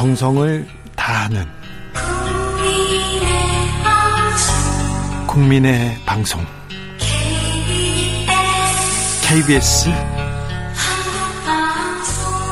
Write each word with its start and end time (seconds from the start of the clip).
정성을 0.00 0.66
다하는 0.96 1.44
국민의 5.26 5.94
방송. 6.06 6.40
KBS 9.20 9.90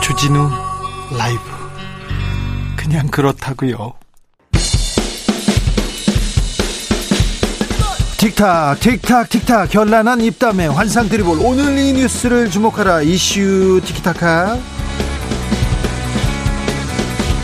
주진우 0.03 0.51
라이브. 1.17 1.41
그냥 2.77 3.07
그렇다고요. 3.07 3.95
틱탁 8.19 8.81
틱탁 8.81 9.31
틱탁. 9.31 9.71
결란한 9.71 10.21
입담에 10.21 10.67
환상 10.67 11.09
드리볼 11.09 11.39
오늘 11.41 11.79
이 11.79 11.95
뉴스를 11.95 12.51
주목하라. 12.51 13.01
이슈 13.01 13.81
티키타카 13.87 14.78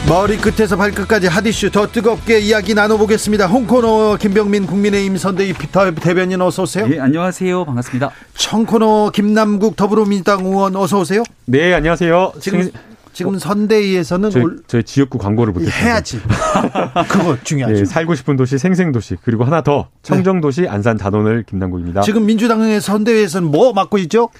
머리 0.06 0.36
끝에서 0.36 0.76
발끝까지 0.76 1.28
핫이슈 1.28 1.70
더 1.70 1.86
뜨겁게 1.86 2.38
이야기 2.38 2.74
나눠보겠습니다 2.74 3.46
홍코너 3.46 4.18
김병민 4.20 4.66
국민의힘 4.66 5.16
선대위 5.16 5.54
대변인 6.02 6.42
어서 6.42 6.64
오세요 6.64 6.86
예 6.90 7.00
안녕하세요 7.00 7.64
반갑습니다 7.64 8.10
청코너 8.34 9.12
김남국 9.14 9.76
더불어민주당 9.76 10.44
의원 10.44 10.76
어서 10.76 11.00
오세요 11.00 11.22
네 11.46 11.72
안녕하세요 11.72 12.34
지금 12.38 12.70
지금 13.14 13.38
선대위에서는 13.38 14.30
저희, 14.30 14.44
저희 14.66 14.82
지역구 14.82 15.18
광고를 15.18 15.52
못했어요. 15.52 15.84
해야지. 15.84 16.20
그거 17.08 17.38
중요하죠. 17.44 17.76
네, 17.76 17.84
살고 17.84 18.16
싶은 18.16 18.36
도시 18.36 18.58
생생도시 18.58 19.18
그리고 19.22 19.44
하나 19.44 19.62
더 19.62 19.88
청정도시 20.02 20.62
네. 20.62 20.68
안산 20.68 20.96
단원을 20.96 21.44
김남국입니다. 21.44 22.00
지금 22.00 22.26
민주당의 22.26 22.80
선대위에서는 22.80 23.48
뭐 23.48 23.72
맡고 23.72 23.98
있죠? 23.98 24.30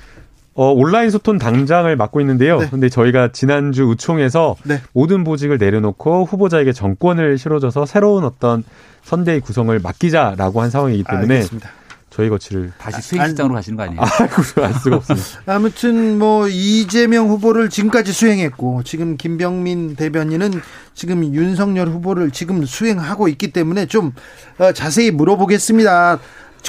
어, 0.54 0.70
온라인 0.70 1.10
소통 1.10 1.38
당장을 1.38 1.94
맡고 1.96 2.20
있는데요. 2.20 2.60
네. 2.60 2.68
근데 2.70 2.88
저희가 2.88 3.32
지난주 3.32 3.84
의총에서 3.84 4.56
네. 4.64 4.80
모든 4.92 5.24
보직을 5.24 5.58
내려놓고 5.58 6.24
후보자에게 6.24 6.72
정권을 6.72 7.38
실어줘서 7.38 7.86
새로운 7.86 8.24
어떤 8.24 8.62
선대위 9.02 9.40
구성을 9.40 9.76
맡기자라고 9.78 10.62
한 10.62 10.70
상황이기 10.70 11.04
때문에 11.04 11.34
알겠습니다. 11.36 11.70
저희 12.14 12.28
거치를 12.28 12.72
다시 12.78 13.02
수행실장으로 13.02 13.54
가시는 13.54 13.76
거 13.76 13.82
아니에요? 13.82 14.00
아, 14.00 14.06
그럴 14.28 14.72
수가 14.74 14.96
없습니다. 14.96 15.26
아무튼 15.52 16.16
뭐 16.16 16.46
이재명 16.46 17.28
후보를 17.28 17.68
지금까지 17.68 18.12
수행했고 18.12 18.84
지금 18.84 19.16
김병민 19.16 19.96
대변인은 19.96 20.52
지금 20.94 21.34
윤석열 21.34 21.88
후보를 21.88 22.30
지금 22.30 22.64
수행하고 22.64 23.26
있기 23.26 23.50
때문에 23.50 23.86
좀 23.86 24.12
어, 24.58 24.70
자세히 24.70 25.10
물어보겠습니다. 25.10 26.20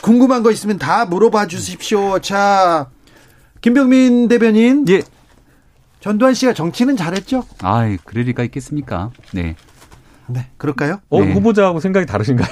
궁금한 0.02 0.42
거 0.42 0.50
있으면 0.50 0.80
다 0.80 1.06
물어봐 1.06 1.46
주십시오. 1.46 2.18
자, 2.20 2.88
김병민 3.66 4.28
대변인. 4.28 4.86
예. 4.90 5.02
전두환 6.00 6.36
씨가 6.36 6.54
정치는 6.54 6.96
잘했죠? 6.98 7.44
아, 7.64 7.98
그럴 8.04 8.26
리가 8.26 8.44
있겠습니까? 8.44 9.10
네. 9.34 9.56
네, 10.28 10.46
그럴까요? 10.58 11.00
어, 11.10 11.20
네. 11.20 11.34
후보자하고 11.34 11.80
생각이 11.80 12.06
다르신가요? 12.06 12.48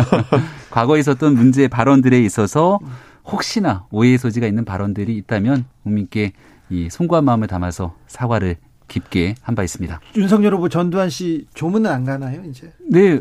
과거에 0.70 0.98
있었던 1.00 1.34
문제 1.34 1.68
발언들에 1.68 2.18
있어서 2.22 2.78
혹시나 3.26 3.84
오해의 3.90 4.16
소지가 4.16 4.46
있는 4.46 4.64
발언들이 4.64 5.14
있다면 5.18 5.66
국민께 5.82 6.32
이 6.70 6.88
송구한 6.90 7.22
마음을 7.26 7.46
담아서 7.46 7.94
사과를 8.06 8.56
깊게 8.88 9.34
한 9.42 9.54
바 9.54 9.62
있습니다. 9.62 10.00
윤석열 10.16 10.54
후보 10.54 10.70
전두환 10.70 11.10
씨 11.10 11.46
조문은 11.52 11.90
안 11.90 12.04
가나요, 12.06 12.40
이제? 12.48 12.72
네. 12.88 13.20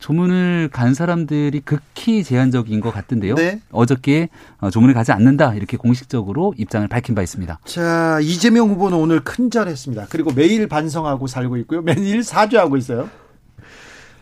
조문을 0.00 0.70
간 0.72 0.94
사람들이 0.94 1.60
극히 1.60 2.24
제한적인 2.24 2.80
것 2.80 2.92
같은데요. 2.92 3.36
네. 3.36 3.60
어저께 3.70 4.28
어, 4.58 4.70
조문을 4.70 4.94
가지 4.94 5.12
않는다 5.12 5.54
이렇게 5.54 5.76
공식적으로 5.76 6.54
입장을 6.56 6.88
밝힌 6.88 7.14
바 7.14 7.22
있습니다. 7.22 7.60
자 7.64 8.18
이재명 8.20 8.70
후보는 8.70 8.98
오늘 8.98 9.20
큰절했습니다. 9.20 10.06
그리고 10.10 10.32
매일 10.34 10.66
반성하고 10.66 11.26
살고 11.26 11.56
있고요. 11.58 11.82
매일 11.82 12.24
사죄하고 12.24 12.76
있어요. 12.76 13.08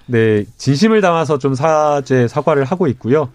네, 0.06 0.44
진심을 0.56 1.00
담아서 1.00 1.38
좀 1.38 1.54
사죄 1.54 2.28
사과를 2.28 2.64
하고 2.64 2.86
있고요. 2.88 3.30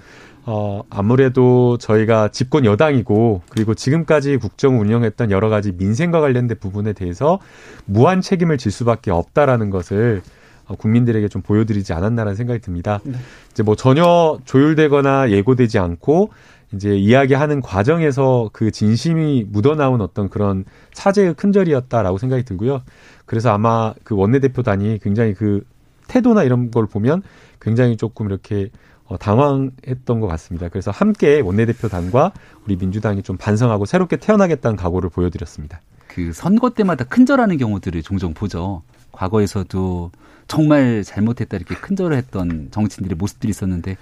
어, 0.45 0.83
아무래도 0.89 1.77
저희가 1.77 2.27
집권 2.27 2.65
여당이고 2.65 3.43
그리고 3.47 3.73
지금까지 3.73 4.37
국정 4.37 4.81
운영했던 4.81 5.31
여러 5.31 5.47
가지 5.47 5.71
민생과 5.71 6.19
관련된 6.19 6.57
부분에 6.59 6.91
대해서 6.91 7.39
무한 7.85 8.19
책임을 8.19 8.57
질 8.57 8.71
수밖에 8.71 9.11
없다라는 9.11 9.69
것을 9.69 10.21
어, 10.21 10.42
국민들에게 10.77 11.27
좀 11.27 11.41
보여드리지 11.41 11.93
않았나라는 11.93 12.35
생각이 12.35 12.59
듭니다. 12.59 12.99
네. 13.03 13.13
이제 13.51 13.63
뭐 13.63 13.75
전혀 13.75 14.39
조율되거나 14.45 15.31
예고되지 15.31 15.79
않고 15.79 16.29
이제 16.73 16.95
이야기하는 16.95 17.61
과정에서 17.61 18.49
그 18.51 18.71
진심이 18.71 19.45
묻어나온 19.47 20.01
어떤 20.01 20.29
그런 20.29 20.65
사죄의 20.93 21.35
큰절이었다라고 21.35 22.17
생각이 22.17 22.43
들고요. 22.43 22.81
그래서 23.25 23.51
아마 23.51 23.93
그 24.03 24.15
원내대표단이 24.15 24.99
굉장히 25.01 25.33
그 25.33 25.63
태도나 26.07 26.43
이런 26.43 26.71
걸 26.71 26.87
보면 26.87 27.21
굉장히 27.61 27.95
조금 27.95 28.27
이렇게 28.27 28.69
어, 29.05 29.17
당황했던 29.17 30.19
것 30.19 30.27
같습니다. 30.27 30.69
그래서 30.69 30.89
함께 30.89 31.41
원내대표단과 31.41 32.31
우리 32.65 32.75
민주당이 32.75 33.21
좀 33.21 33.37
반성하고 33.37 33.85
새롭게 33.85 34.17
태어나겠다는 34.17 34.75
각오를 34.75 35.09
보여드렸습니다. 35.09 35.81
그 36.07 36.31
선거 36.33 36.69
때마다 36.71 37.03
큰절하는 37.05 37.57
경우들을 37.57 38.01
종종 38.03 38.33
보죠. 38.33 38.81
과거에서도 39.11 40.11
정말 40.47 41.03
잘못했다 41.03 41.57
이렇게 41.57 41.75
큰절을 41.75 42.15
했던 42.17 42.69
정치인들의 42.71 43.17
모습들이 43.17 43.49
있었는데 43.49 43.97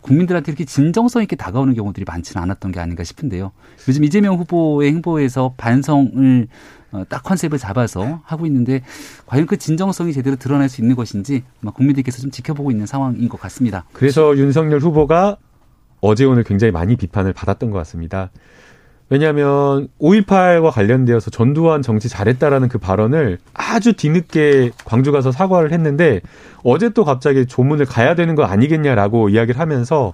국민들한테 0.00 0.52
이렇게 0.52 0.64
진정성 0.64 1.22
있게 1.22 1.34
다가오는 1.34 1.74
경우들이 1.74 2.04
많지는 2.06 2.40
않았던 2.42 2.70
게 2.72 2.78
아닌가 2.78 3.02
싶은데요. 3.02 3.50
요즘 3.88 4.04
이재명 4.04 4.36
후보의 4.36 4.90
행보에서 4.92 5.54
반성을 5.56 6.48
어, 6.92 7.04
딱 7.08 7.24
컨셉을 7.24 7.58
잡아서 7.58 8.20
하고 8.24 8.46
있는데 8.46 8.82
과연 9.26 9.46
그 9.46 9.56
진정성이 9.56 10.12
제대로 10.12 10.36
드러날 10.36 10.68
수 10.68 10.80
있는 10.80 10.94
것인지 10.94 11.42
아마 11.60 11.72
국민들께서 11.72 12.22
좀 12.22 12.30
지켜보고 12.30 12.70
있는 12.70 12.86
상황인 12.86 13.28
것 13.28 13.40
같습니다. 13.40 13.84
그래서 13.92 14.36
윤석열 14.36 14.78
후보가 14.78 15.38
어제 16.00 16.24
오늘 16.24 16.44
굉장히 16.44 16.70
많이 16.70 16.96
비판을 16.96 17.32
받았던 17.32 17.70
것 17.70 17.78
같습니다. 17.78 18.30
왜냐하면 19.08 19.88
5.18과 20.00 20.72
관련되어서 20.72 21.30
전두환 21.30 21.82
정치 21.82 22.08
잘했다라는 22.08 22.68
그 22.68 22.78
발언을 22.78 23.38
아주 23.54 23.92
뒤늦게 23.92 24.72
광주 24.84 25.12
가서 25.12 25.30
사과를 25.30 25.72
했는데 25.72 26.20
어제 26.64 26.88
또 26.88 27.04
갑자기 27.04 27.46
조문을 27.46 27.86
가야 27.86 28.16
되는 28.16 28.34
거 28.34 28.44
아니겠냐라고 28.44 29.28
이야기를 29.28 29.60
하면서 29.60 30.12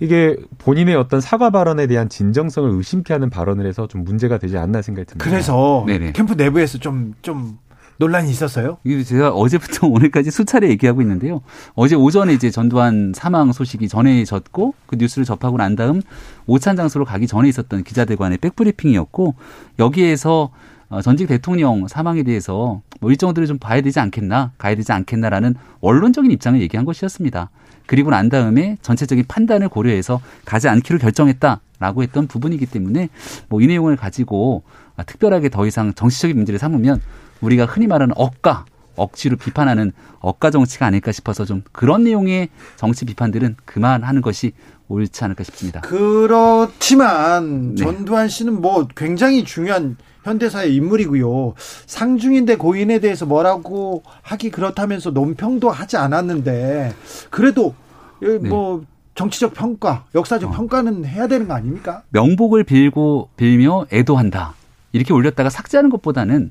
이게 0.00 0.36
본인의 0.58 0.96
어떤 0.96 1.20
사과 1.20 1.50
발언에 1.50 1.86
대한 1.86 2.08
진정성을 2.08 2.68
의심케 2.70 3.12
하는 3.12 3.30
발언을 3.30 3.66
해서 3.66 3.86
좀 3.86 4.02
문제가 4.02 4.38
되지 4.38 4.58
않나 4.58 4.82
생각이 4.82 5.06
듭니다. 5.06 5.24
그래서 5.24 5.84
네네. 5.86 6.12
캠프 6.12 6.34
내부에서 6.34 6.78
좀, 6.78 7.14
좀 7.22 7.58
논란이 7.98 8.30
있었어요? 8.30 8.78
제가 9.04 9.30
어제부터 9.30 9.86
오늘까지 9.88 10.30
수차례 10.30 10.68
얘기하고 10.70 11.02
있는데요. 11.02 11.42
어제 11.74 11.94
오전에 11.94 12.32
이제 12.34 12.50
전두환 12.50 13.12
사망 13.14 13.52
소식이 13.52 13.88
전해졌고 13.88 14.74
그 14.86 14.96
뉴스를 14.96 15.24
접하고 15.24 15.56
난 15.56 15.76
다음 15.76 16.02
오찬 16.46 16.76
장소로 16.76 17.04
가기 17.04 17.26
전에 17.26 17.48
있었던 17.48 17.84
기자들과의 17.84 18.38
백브리핑이었고 18.38 19.34
여기에서 19.78 20.50
어, 20.90 21.00
전직 21.02 21.26
대통령 21.28 21.88
사망에 21.88 22.22
대해서 22.22 22.82
뭐 23.00 23.10
일정들을 23.10 23.46
좀 23.46 23.58
봐야 23.58 23.80
되지 23.80 24.00
않겠나, 24.00 24.52
가야 24.58 24.74
되지 24.74 24.92
않겠나라는 24.92 25.54
원론적인 25.80 26.30
입장을 26.30 26.60
얘기한 26.60 26.84
것이었습니다. 26.84 27.50
그리고 27.86 28.10
난 28.10 28.28
다음에 28.28 28.76
전체적인 28.82 29.24
판단을 29.26 29.68
고려해서 29.68 30.20
가지 30.44 30.68
않기로 30.68 30.98
결정했다라고 30.98 32.02
했던 32.02 32.26
부분이기 32.26 32.66
때문에 32.66 33.08
뭐 33.48 33.60
이 33.60 33.66
내용을 33.66 33.96
가지고 33.96 34.62
특별하게 35.06 35.48
더 35.48 35.66
이상 35.66 35.92
정치적인 35.94 36.36
문제를 36.36 36.58
삼으면 36.58 37.00
우리가 37.44 37.66
흔히 37.66 37.86
말하는 37.86 38.14
억가 38.16 38.64
억지로 38.96 39.36
비판하는 39.36 39.92
억가 40.20 40.50
정치가 40.50 40.86
아닐까 40.86 41.12
싶어서 41.12 41.44
좀 41.44 41.62
그런 41.72 42.04
내용의 42.04 42.48
정치 42.76 43.04
비판들은 43.04 43.56
그만하는 43.64 44.22
것이 44.22 44.52
옳지 44.88 45.24
않을까 45.24 45.44
싶습니다. 45.44 45.80
그렇지만 45.80 47.74
네. 47.74 47.82
전두환 47.82 48.28
씨는 48.28 48.60
뭐 48.60 48.86
굉장히 48.94 49.44
중요한 49.44 49.96
현대사의 50.22 50.74
인물이고요. 50.74 51.54
상중인데 51.86 52.56
고인에 52.56 52.98
대해서 53.00 53.26
뭐라고 53.26 54.02
하기 54.22 54.50
그렇다면서 54.50 55.10
논평도 55.10 55.70
하지 55.70 55.96
않았는데 55.96 56.94
그래도 57.30 57.74
네. 58.20 58.38
뭐 58.48 58.84
정치적 59.14 59.54
평가, 59.54 60.04
역사적 60.14 60.50
어. 60.50 60.52
평가는 60.54 61.04
해야 61.04 61.28
되는 61.28 61.46
거 61.46 61.54
아닙니까? 61.54 62.02
명복을 62.10 62.64
빌고 62.64 63.28
빌며 63.36 63.86
애도한다. 63.92 64.54
이렇게 64.92 65.12
올렸다가 65.12 65.50
삭제하는 65.50 65.90
것보다는 65.90 66.50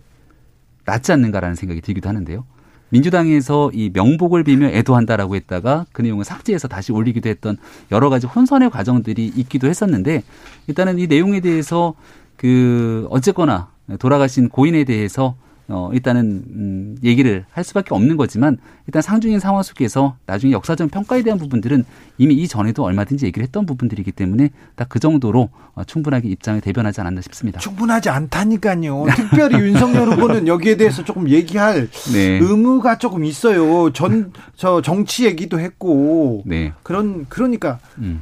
낫지 0.85 1.11
않는가라는 1.11 1.55
생각이 1.55 1.81
들기도 1.81 2.09
하는데요. 2.09 2.45
민주당에서 2.89 3.71
이 3.73 3.89
명복을 3.91 4.43
빌며 4.43 4.67
애도한다라고 4.67 5.35
했다가 5.35 5.87
그 5.91 6.03
내용을 6.03 6.25
삭제해서 6.25 6.67
다시 6.67 6.91
올리기도 6.91 7.27
했던 7.27 7.57
여러 7.91 8.09
가지 8.09 8.27
혼선의 8.27 8.69
과정들이 8.69 9.25
있기도 9.35 9.67
했었는데 9.67 10.21
일단은 10.67 10.99
이 10.99 11.07
내용에 11.07 11.39
대해서 11.39 11.95
그 12.35 13.07
어쨌거나 13.09 13.69
돌아가신 13.97 14.49
고인에 14.49 14.83
대해서 14.83 15.35
어, 15.73 15.89
일단은, 15.91 16.43
음, 16.55 16.95
얘기를 17.03 17.45
할 17.51 17.63
수밖에 17.63 17.95
없는 17.95 18.15
거지만, 18.15 18.57
일단 18.85 19.01
상중인 19.01 19.39
상황 19.39 19.63
속에서 19.63 20.15
나중에 20.27 20.53
역사적 20.53 20.91
평가에 20.91 21.23
대한 21.23 21.39
부분들은 21.39 21.83
이미 22.19 22.35
이전에도 22.35 22.83
얼마든지 22.83 23.25
얘기를 23.25 23.43
했던 23.43 23.65
부분들이기 23.65 24.11
때문에 24.11 24.49
딱 24.75 24.87
그 24.89 24.99
정도로 24.99 25.49
어, 25.73 25.83
충분하게 25.83 26.29
입장을 26.29 26.61
대변하지 26.61 27.01
않았나 27.01 27.21
싶습니다. 27.21 27.59
충분하지 27.59 28.09
않다니까요. 28.09 29.05
특별히 29.15 29.55
윤석열 29.65 30.09
후보는 30.11 30.47
여기에 30.47 30.77
대해서 30.77 31.03
조금 31.03 31.27
얘기할 31.27 31.89
네. 32.13 32.37
의무가 32.39 32.99
조금 32.99 33.25
있어요. 33.25 33.91
전, 33.93 34.31
저 34.55 34.81
정치 34.83 35.25
얘기도 35.25 35.59
했고. 35.59 36.43
네. 36.45 36.73
그런, 36.83 37.25
그러니까. 37.29 37.79
음. 37.97 38.21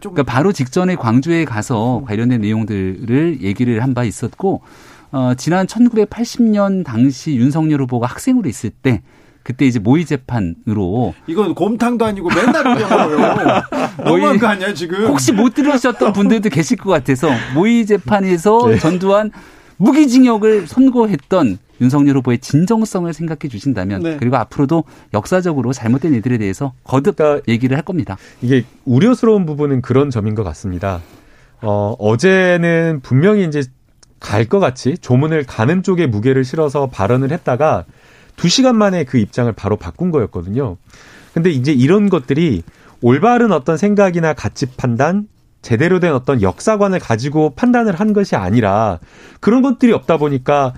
그러니까 0.00 0.22
바로 0.22 0.52
직전에 0.52 0.94
광주에 0.94 1.44
가서 1.44 2.02
관련된 2.06 2.40
내용들을 2.40 3.42
얘기를 3.42 3.82
한 3.82 3.92
바 3.92 4.04
있었고, 4.04 4.62
어, 5.10 5.32
지난 5.36 5.66
1980년 5.66 6.84
당시 6.84 7.36
윤석열 7.36 7.82
후보가 7.82 8.06
학생으로 8.06 8.48
있을 8.48 8.70
때 8.70 9.02
그때 9.42 9.64
이제 9.64 9.78
모의 9.78 10.04
재판으로 10.04 11.14
이건 11.26 11.54
곰탕도 11.54 12.04
아니고 12.04 12.28
맨날 12.28 12.64
그냥 12.64 13.62
너무한 14.04 14.38
거 14.38 14.46
아니야 14.46 14.74
지금 14.74 15.06
혹시 15.06 15.32
못 15.32 15.54
들으셨던 15.54 16.12
분들도 16.12 16.50
계실 16.50 16.76
것 16.76 16.90
같아서 16.90 17.30
모의 17.54 17.86
재판에서 17.86 18.68
네. 18.68 18.78
전두환 18.78 19.30
무기징역을 19.78 20.66
선고했던 20.66 21.58
윤석열 21.80 22.16
후보의 22.18 22.38
진정성을 22.38 23.10
생각해 23.12 23.48
주신다면 23.48 24.02
네. 24.02 24.16
그리고 24.18 24.36
앞으로도 24.36 24.84
역사적으로 25.14 25.72
잘못된 25.72 26.12
일들에 26.12 26.36
대해서 26.36 26.72
거듭 26.84 27.16
그러니까 27.16 27.42
얘기를 27.48 27.76
할 27.76 27.84
겁니다. 27.84 28.18
이게 28.42 28.64
우려스러운 28.84 29.46
부분은 29.46 29.80
그런 29.80 30.10
점인 30.10 30.34
것 30.34 30.42
같습니다. 30.44 31.00
어, 31.62 31.94
어제는 31.98 33.00
분명히 33.02 33.44
이제 33.44 33.62
갈 34.20 34.44
것 34.46 34.58
같이 34.60 34.96
조문을 34.98 35.44
가는 35.44 35.82
쪽에 35.82 36.06
무게를 36.06 36.44
실어서 36.44 36.88
발언을 36.88 37.32
했다가 37.32 37.84
두 38.36 38.48
시간 38.48 38.76
만에 38.76 39.04
그 39.04 39.18
입장을 39.18 39.52
바로 39.52 39.76
바꾼 39.76 40.10
거였거든요. 40.10 40.76
근데 41.34 41.50
이제 41.50 41.72
이런 41.72 42.08
것들이 42.08 42.62
올바른 43.00 43.52
어떤 43.52 43.76
생각이나 43.76 44.32
가치 44.32 44.66
판단, 44.66 45.28
제대로 45.62 46.00
된 46.00 46.12
어떤 46.12 46.40
역사관을 46.42 46.98
가지고 47.00 47.50
판단을 47.54 47.98
한 47.98 48.12
것이 48.12 48.36
아니라 48.36 48.98
그런 49.40 49.62
것들이 49.62 49.92
없다 49.92 50.16
보니까 50.16 50.74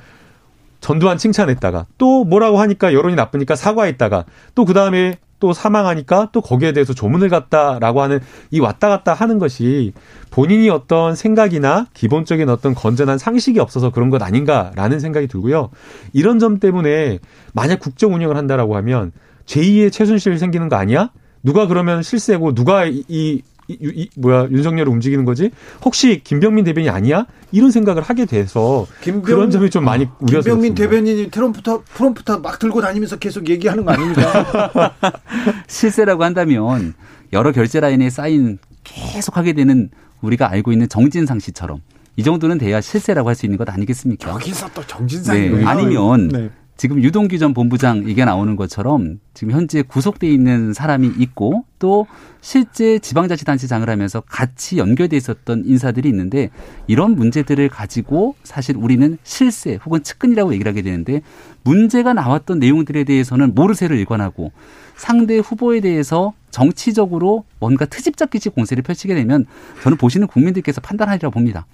전두환 0.80 1.18
칭찬했다가 1.18 1.86
또 1.98 2.24
뭐라고 2.24 2.58
하니까 2.60 2.92
여론이 2.94 3.14
나쁘니까 3.14 3.56
사과했다가 3.56 4.24
또 4.54 4.64
그 4.64 4.72
다음에 4.72 5.18
또 5.40 5.52
사망하니까 5.52 6.28
또 6.32 6.40
거기에 6.40 6.72
대해서 6.72 6.94
조문을 6.94 7.28
갔다라고 7.28 8.02
하는 8.02 8.20
이 8.50 8.60
왔다 8.60 8.88
갔다 8.88 9.14
하는 9.14 9.38
것이 9.38 9.92
본인이 10.30 10.70
어떤 10.70 11.16
생각이나 11.16 11.86
기본적인 11.94 12.48
어떤 12.48 12.74
건전한 12.74 13.18
상식이 13.18 13.58
없어서 13.58 13.90
그런 13.90 14.10
것 14.10 14.22
아닌가라는 14.22 15.00
생각이 15.00 15.26
들고요. 15.26 15.70
이런 16.12 16.38
점 16.38 16.60
때문에 16.60 17.18
만약 17.52 17.80
국정 17.80 18.14
운영을 18.14 18.36
한다라고 18.36 18.76
하면 18.76 19.12
제2의 19.46 19.90
최순실 19.90 20.38
생기는 20.38 20.68
거 20.68 20.76
아니야? 20.76 21.10
누가 21.42 21.66
그러면 21.66 22.02
실세고 22.02 22.54
누가 22.54 22.84
이, 22.86 23.42
이, 23.70 23.78
이, 24.02 24.08
뭐야 24.16 24.48
윤석열을 24.50 24.90
움직이는 24.92 25.24
거지? 25.24 25.50
혹시 25.84 26.20
김병민 26.24 26.64
대변이 26.64 26.88
아니야? 26.88 27.26
이런 27.52 27.70
생각을 27.70 28.02
하게 28.02 28.24
돼서 28.26 28.86
김병, 29.02 29.22
그런 29.22 29.50
점이 29.50 29.70
좀 29.70 29.84
많이 29.84 30.08
우려스럽습니다. 30.20 30.74
김병민 30.74 30.74
대변인이 30.74 31.30
트럼프터 31.30 31.82
프롬프터 31.94 32.38
막 32.38 32.58
들고 32.58 32.80
다니면서 32.80 33.16
계속 33.16 33.48
얘기하는 33.48 33.84
거 33.84 33.92
아닙니까? 33.92 34.94
실세라고 35.68 36.24
한다면 36.24 36.94
여러 37.32 37.52
결제 37.52 37.80
라인에 37.80 38.10
쌓인 38.10 38.58
계속 38.84 39.36
하게 39.36 39.52
되는 39.52 39.90
우리가 40.20 40.50
알고 40.50 40.72
있는 40.72 40.88
정진상 40.88 41.38
씨처럼 41.38 41.80
이 42.16 42.22
정도는 42.22 42.58
돼야 42.58 42.80
실세라고 42.80 43.28
할 43.28 43.34
수 43.36 43.46
있는 43.46 43.56
것 43.56 43.68
아니겠습니까? 43.70 44.30
여기서 44.32 44.68
또 44.74 44.84
정진상이 44.86 45.48
네. 45.48 45.64
아니면 45.64 46.28
네. 46.28 46.50
지금 46.80 47.02
유동규 47.02 47.36
전 47.36 47.52
본부장 47.52 48.08
얘기가 48.08 48.24
나오는 48.24 48.56
것처럼 48.56 49.20
지금 49.34 49.52
현재 49.52 49.82
구속돼 49.82 50.26
있는 50.26 50.72
사람이 50.72 51.12
있고 51.18 51.66
또 51.78 52.06
실제 52.40 52.98
지방자치단체장을 52.98 53.86
하면서 53.86 54.22
같이 54.22 54.78
연결돼 54.78 55.14
있었던 55.18 55.64
인사들이 55.66 56.08
있는데 56.08 56.48
이런 56.86 57.16
문제들을 57.16 57.68
가지고 57.68 58.34
사실 58.44 58.78
우리는 58.78 59.18
실세 59.24 59.78
혹은 59.84 60.02
측근이라고 60.02 60.54
얘기를 60.54 60.70
하게 60.72 60.80
되는데 60.80 61.20
문제가 61.64 62.14
나왔던 62.14 62.60
내용들에 62.60 63.04
대해서는 63.04 63.54
모르쇠를 63.54 63.98
일관하고 63.98 64.50
상대 64.96 65.36
후보에 65.36 65.80
대해서 65.80 66.32
정치적으로 66.50 67.44
뭔가 67.58 67.84
트집 67.84 68.16
잡기식 68.16 68.54
공세를 68.54 68.82
펼치게 68.84 69.14
되면 69.14 69.44
저는 69.82 69.98
보시는 69.98 70.28
국민들께서 70.28 70.80
판단하리라 70.80 71.28
고 71.28 71.34
봅니다. 71.34 71.66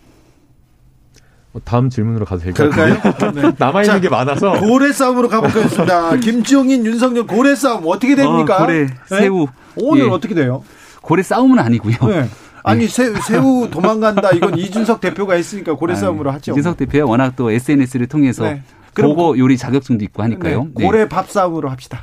뭐 1.57 1.63
다음 1.65 1.89
질문으로 1.89 2.27
가도 2.27 2.43
될까요? 2.43 2.71
그럴까요? 2.71 3.33
네. 3.33 3.53
남아 3.57 3.83
있는 3.83 4.01
게 4.03 4.11
많아서. 4.11 4.61
고래 4.61 4.93
싸움으로 4.93 5.29
가보겠습니다. 5.29 6.17
김지용인, 6.21 6.85
윤석열 6.85 7.27
고래 7.27 7.55
싸움 7.55 7.85
어떻게 7.87 8.15
됩니까? 8.15 8.57
어, 8.57 8.67
고래, 8.67 8.87
네? 8.87 8.95
새우. 9.09 9.47
오늘 9.77 10.05
예. 10.05 10.11
어떻게 10.11 10.35
돼요? 10.35 10.63
고래 11.01 11.23
싸움은 11.23 11.59
아니고요. 11.59 11.97
네. 12.09 12.29
아니 12.63 12.81
네. 12.81 12.89
새, 12.89 13.15
새우 13.23 13.69
도망간다 13.73 14.33
이건 14.33 14.59
이준석 14.59 15.01
대표가 15.01 15.35
했으니까 15.35 15.75
고래 15.77 15.95
아, 15.95 15.97
싸움으로 15.97 16.31
하죠. 16.33 16.53
이준석 16.53 16.77
대표가 16.77 17.11
워낙 17.11 17.35
또 17.37 17.51
SNS를 17.51 18.07
통해서 18.07 18.45
네. 18.45 18.63
보고 18.95 19.39
요리 19.39 19.57
자격증도 19.57 20.05
있고 20.05 20.23
하니까요. 20.25 20.69
네. 20.75 20.85
고래 20.85 21.09
밥 21.09 21.31
싸움으로 21.31 21.71
합시다. 21.71 22.03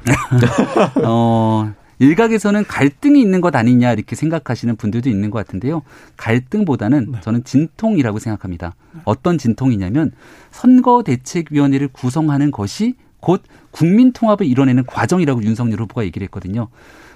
어, 1.04 1.72
일각에서는 2.04 2.66
갈등이 2.66 3.20
있는 3.20 3.42
것 3.42 3.56
아니냐 3.56 3.94
이렇게 3.94 4.16
생각하시는 4.16 4.76
분들도 4.76 5.10
있는 5.10 5.32
것 5.32 5.40
같은데요. 5.40 5.84
갈등보다는 6.18 7.12
네. 7.14 7.22
저는 7.22 7.44
진통이라고 7.44 8.20
생각합니다. 8.20 8.76
어떤 9.06 9.38
진통이냐면 9.38 10.12
선거대책위원회를 10.52 11.88
구성하는 11.88 12.52
것이 12.52 12.96
곧 13.20 13.42
국민 13.72 14.12
통합을 14.12 14.46
이뤄내는 14.46 14.86
과정이라고 14.86 15.44
윤석열 15.44 15.80
후보가 15.80 16.04
얘기를 16.04 16.26
했거든요. 16.26 16.68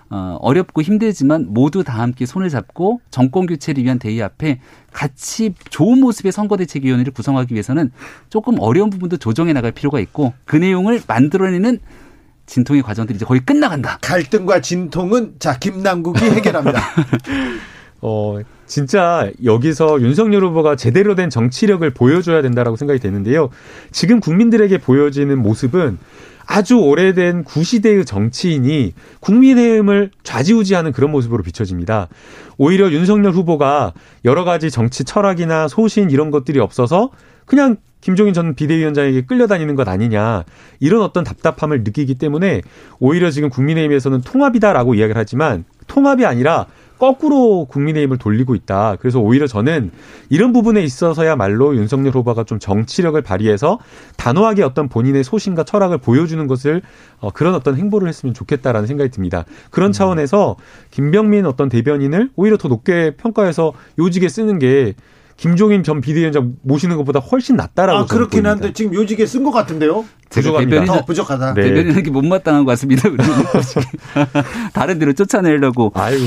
어, 0.09 0.37
어렵고 0.41 0.81
힘들지만 0.81 1.47
모두 1.49 1.83
다 1.83 1.99
함께 1.99 2.25
손을 2.25 2.49
잡고 2.49 3.01
정권 3.11 3.45
교체를 3.45 3.83
위한 3.83 3.99
대의 3.99 4.21
앞에 4.23 4.61
같이 4.93 5.53
좋은 5.69 5.99
모습의 5.99 6.31
선거대책위원회를 6.31 7.11
구성하기 7.11 7.53
위해서는 7.53 7.91
조금 8.29 8.55
어려운 8.59 8.89
부분도 8.89 9.17
조정해 9.17 9.51
나갈 9.51 9.73
필요가 9.73 9.99
있고 9.99 10.33
그 10.45 10.55
내용을 10.55 11.01
만들어내는 11.05 11.79
진통의 12.47 12.81
과정들이 12.81 13.17
이제 13.17 13.25
거의 13.25 13.41
끝나간다. 13.41 13.99
갈등과 14.01 14.61
진통은 14.61 15.35
자 15.37 15.59
김남국이 15.59 16.23
해결합니다. 16.23 16.81
어 18.01 18.39
진짜 18.65 19.29
여기서 19.43 20.01
윤석열 20.01 20.43
후보가 20.45 20.75
제대로 20.75 21.15
된 21.15 21.29
정치력을 21.29 21.87
보여줘야 21.91 22.41
된다라고 22.41 22.77
생각이 22.77 22.99
되는데요. 22.99 23.49
지금 23.91 24.19
국민들에게 24.19 24.77
보여지는 24.79 25.39
모습은 25.41 25.97
아주 26.45 26.77
오래된 26.77 27.43
구시대의 27.43 28.05
정치인이 28.05 28.93
국민의힘을 29.19 30.11
좌지우지하는 30.23 30.93
그런 30.93 31.11
모습으로 31.11 31.43
비춰집니다. 31.43 32.07
오히려 32.57 32.89
윤석열 32.89 33.33
후보가 33.33 33.93
여러 34.23 34.45
가지 34.45 34.71
정치 34.71 35.03
철학이나 35.03 35.67
소신 35.67 36.09
이런 36.09 36.31
것들이 36.31 36.59
없어서 36.59 37.11
그냥 37.45 37.75
김종인 38.01 38.33
전 38.33 38.55
비대위원장에게 38.55 39.25
끌려다니는 39.25 39.75
것 39.75 39.87
아니냐 39.87 40.43
이런 40.79 41.01
어떤 41.01 41.23
답답함을 41.23 41.83
느끼기 41.83 42.15
때문에 42.15 42.61
오히려 42.99 43.31
지금 43.31 43.49
국민의힘에서는 43.49 44.21
통합이다라고 44.21 44.95
이야기를 44.95 45.19
하지만 45.19 45.65
통합이 45.87 46.25
아니라 46.25 46.67
거꾸로 46.97 47.65
국민의힘을 47.65 48.17
돌리고 48.17 48.55
있다. 48.55 48.97
그래서 48.99 49.19
오히려 49.19 49.47
저는 49.47 49.91
이런 50.29 50.51
부분에 50.51 50.81
있어서야말로 50.81 51.75
윤석열 51.75 52.13
후보가 52.13 52.43
좀 52.43 52.59
정치력을 52.59 53.21
발휘해서 53.21 53.79
단호하게 54.17 54.63
어떤 54.63 54.89
본인의 54.89 55.23
소신과 55.23 55.63
철학을 55.63 55.99
보여주는 55.99 56.45
것을 56.47 56.81
어, 57.19 57.31
그런 57.31 57.53
어떤 57.53 57.75
행보를 57.75 58.07
했으면 58.07 58.33
좋겠다라는 58.33 58.87
생각이 58.87 59.11
듭니다. 59.11 59.45
그런 59.69 59.89
음. 59.89 59.91
차원에서 59.91 60.55
김병민 60.91 61.45
어떤 61.45 61.69
대변인을 61.69 62.31
오히려 62.35 62.57
더 62.57 62.67
높게 62.67 63.11
평가해서 63.15 63.73
요직에 63.99 64.27
쓰는 64.27 64.59
게 64.59 64.95
김종인 65.37 65.83
전 65.83 66.01
비대위원장 66.01 66.55
모시는 66.63 66.97
것보다 66.97 67.19
훨씬 67.19 67.55
낫다라고 67.55 67.99
아, 67.99 68.05
그렇긴 68.05 68.43
보입니다. 68.43 68.49
한데 68.49 68.73
지금 68.73 68.93
요직에 68.95 69.25
쓴 69.27 69.43
것 69.43 69.51
같은데요. 69.51 70.03
부족합니다. 70.29 70.85
더 70.85 71.05
부족하다. 71.05 71.53
네. 71.53 71.61
대변인에게 71.61 72.09
못마땅한 72.09 72.65
것 72.65 72.71
같습니다. 72.71 73.07
다른 74.73 74.97
데로 74.97 75.13
쫓아내려고. 75.13 75.91
아이고. 75.93 76.25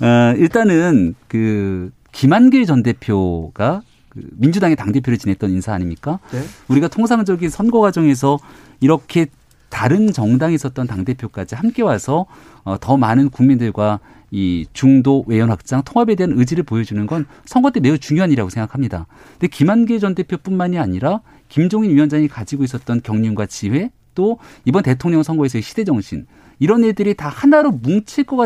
어, 0.00 0.34
일단은 0.38 1.14
그 1.28 1.90
김한길 2.12 2.64
전 2.64 2.82
대표가 2.82 3.82
그 4.08 4.22
민주당의 4.38 4.76
당 4.76 4.92
대표를 4.92 5.18
지냈던 5.18 5.50
인사 5.50 5.74
아닙니까? 5.74 6.18
네. 6.32 6.42
우리가 6.68 6.88
통상적인 6.88 7.50
선거 7.50 7.80
과정에서 7.80 8.38
이렇게 8.80 9.26
다른 9.68 10.10
정당에 10.10 10.54
있었던 10.54 10.86
당 10.86 11.04
대표까지 11.04 11.54
함께 11.54 11.82
와서 11.82 12.24
어, 12.64 12.78
더 12.80 12.96
많은 12.96 13.28
국민들과 13.28 14.00
이 14.30 14.66
중도 14.72 15.24
외연 15.26 15.50
확장 15.50 15.82
통합에 15.84 16.14
대한 16.14 16.32
의지를 16.32 16.64
보여주는 16.64 17.06
건 17.06 17.26
선거 17.44 17.70
때 17.70 17.80
매우 17.80 17.98
중요한 17.98 18.30
일이라고 18.30 18.50
생각합니다. 18.50 19.06
근데 19.32 19.48
김한길 19.48 20.00
전 20.00 20.14
대표뿐만이 20.14 20.78
아니라 20.78 21.20
김종인 21.48 21.90
위원장이 21.92 22.28
가지고 22.28 22.64
있었던 22.64 23.02
경륜과 23.02 23.46
지혜 23.46 23.90
또 24.14 24.38
이번 24.64 24.82
대통령 24.82 25.22
선거에서의 25.22 25.62
시대 25.62 25.84
정신 25.84 26.26
이런 26.58 26.84
애들이 26.84 27.14
다 27.14 27.28
하나로 27.28 27.70
뭉칠 27.70 28.24
것 28.24 28.36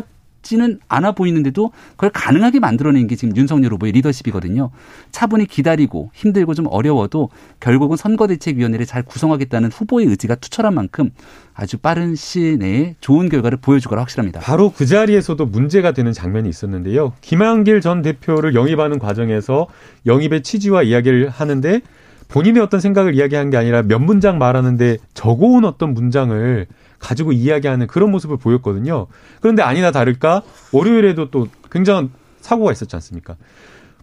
쉽지는 0.40 0.78
않아 0.88 1.12
보이는데도 1.12 1.70
그걸 1.92 2.10
가능하게 2.10 2.60
만들어낸 2.60 3.06
게 3.06 3.16
지금 3.16 3.36
윤석열 3.36 3.72
후보의 3.74 3.92
리더십이거든요. 3.92 4.70
차분히 5.10 5.46
기다리고 5.46 6.10
힘들고 6.14 6.54
좀 6.54 6.66
어려워도 6.68 7.30
결국은 7.60 7.96
선거대책위원회를 7.96 8.86
잘 8.86 9.02
구성하겠다는 9.02 9.70
후보의 9.70 10.06
의지가 10.06 10.36
투철한 10.36 10.74
만큼 10.74 11.10
아주 11.54 11.78
빠른 11.78 12.14
시일 12.14 12.58
내에 12.58 12.96
좋은 13.00 13.28
결과를 13.28 13.58
보여주거라 13.58 14.02
확실합니다. 14.02 14.40
바로 14.40 14.72
그 14.74 14.86
자리에서도 14.86 15.44
문제가 15.46 15.92
되는 15.92 16.12
장면이 16.12 16.48
있었는데요. 16.48 17.12
김한길 17.20 17.80
전 17.80 18.02
대표를 18.02 18.54
영입하는 18.54 18.98
과정에서 18.98 19.66
영입의 20.06 20.42
취지와 20.42 20.82
이야기를 20.82 21.28
하는데 21.28 21.80
본인의 22.28 22.62
어떤 22.62 22.80
생각을 22.80 23.14
이야기한 23.14 23.50
게 23.50 23.56
아니라 23.56 23.82
몇 23.82 23.98
문장 23.98 24.38
말하는데 24.38 24.98
적어온 25.14 25.64
어떤 25.64 25.94
문장을 25.94 26.66
가지고 27.00 27.32
이야기하는 27.32 27.86
그런 27.86 28.10
모습을 28.10 28.36
보였거든요. 28.36 29.06
그런데 29.40 29.62
아니나 29.62 29.90
다를까 29.90 30.42
월요일에도 30.72 31.30
또 31.30 31.48
굉장한 31.72 32.10
사고가 32.40 32.70
있었지 32.72 32.94
않습니까? 32.96 33.36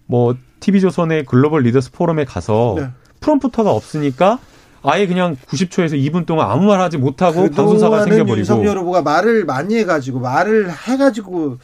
뭐 0.05 0.35
TV조선의 0.59 1.25
글로벌 1.25 1.63
리더스 1.63 1.91
포럼에 1.91 2.25
가서 2.25 2.75
네. 2.77 2.89
프롬프터가 3.19 3.71
없으니까 3.71 4.39
아예 4.83 5.05
그냥 5.05 5.35
90초에서 5.35 5.93
2분 5.93 6.25
동안 6.25 6.49
아무 6.49 6.65
말 6.65 6.79
하지 6.79 6.97
못하고 6.97 7.49
방송사가 7.49 8.03
생겨버리고 8.03 8.37
윤석열 8.37 8.77
후보가 8.79 9.01
말을 9.01 9.45
많이 9.45 9.75
해가지고 9.75 10.19
말을 10.19 10.71
해가지고 10.71 11.57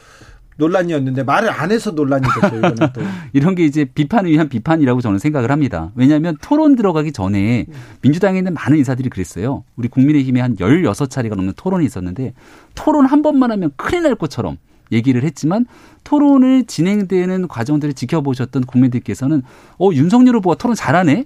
논란이었는데 0.56 1.22
말을 1.24 1.50
안 1.50 1.70
해서 1.72 1.90
논란이 1.90 2.26
됐죠. 2.40 2.56
이거는 2.56 2.76
또. 2.92 3.02
이런 3.32 3.54
게 3.54 3.64
이제 3.64 3.84
비판을 3.84 4.30
위한 4.30 4.48
비판이라고 4.48 5.00
저는 5.00 5.18
생각을 5.18 5.50
합니다. 5.50 5.90
왜냐하면 5.94 6.36
토론 6.40 6.76
들어가기 6.76 7.12
전에 7.12 7.66
민주당에 8.02 8.38
있는 8.38 8.54
많은 8.54 8.78
인사들이 8.78 9.10
그랬어요. 9.10 9.64
우리 9.76 9.88
국민의힘에 9.88 10.40
한 10.40 10.56
16차례가 10.56 11.34
넘는 11.34 11.54
토론이 11.56 11.84
있었는데 11.84 12.34
토론 12.74 13.06
한 13.06 13.22
번만 13.22 13.50
하면 13.50 13.72
큰일 13.76 14.02
날 14.02 14.14
것처럼 14.14 14.58
얘기를 14.92 15.22
했지만 15.24 15.66
토론을 16.04 16.66
진행되는 16.66 17.48
과정들을 17.48 17.94
지켜보셨던 17.94 18.64
국민들께서는 18.64 19.42
어 19.78 19.90
윤석열 19.92 20.36
후보가 20.36 20.56
토론 20.56 20.76
잘하네 20.76 21.24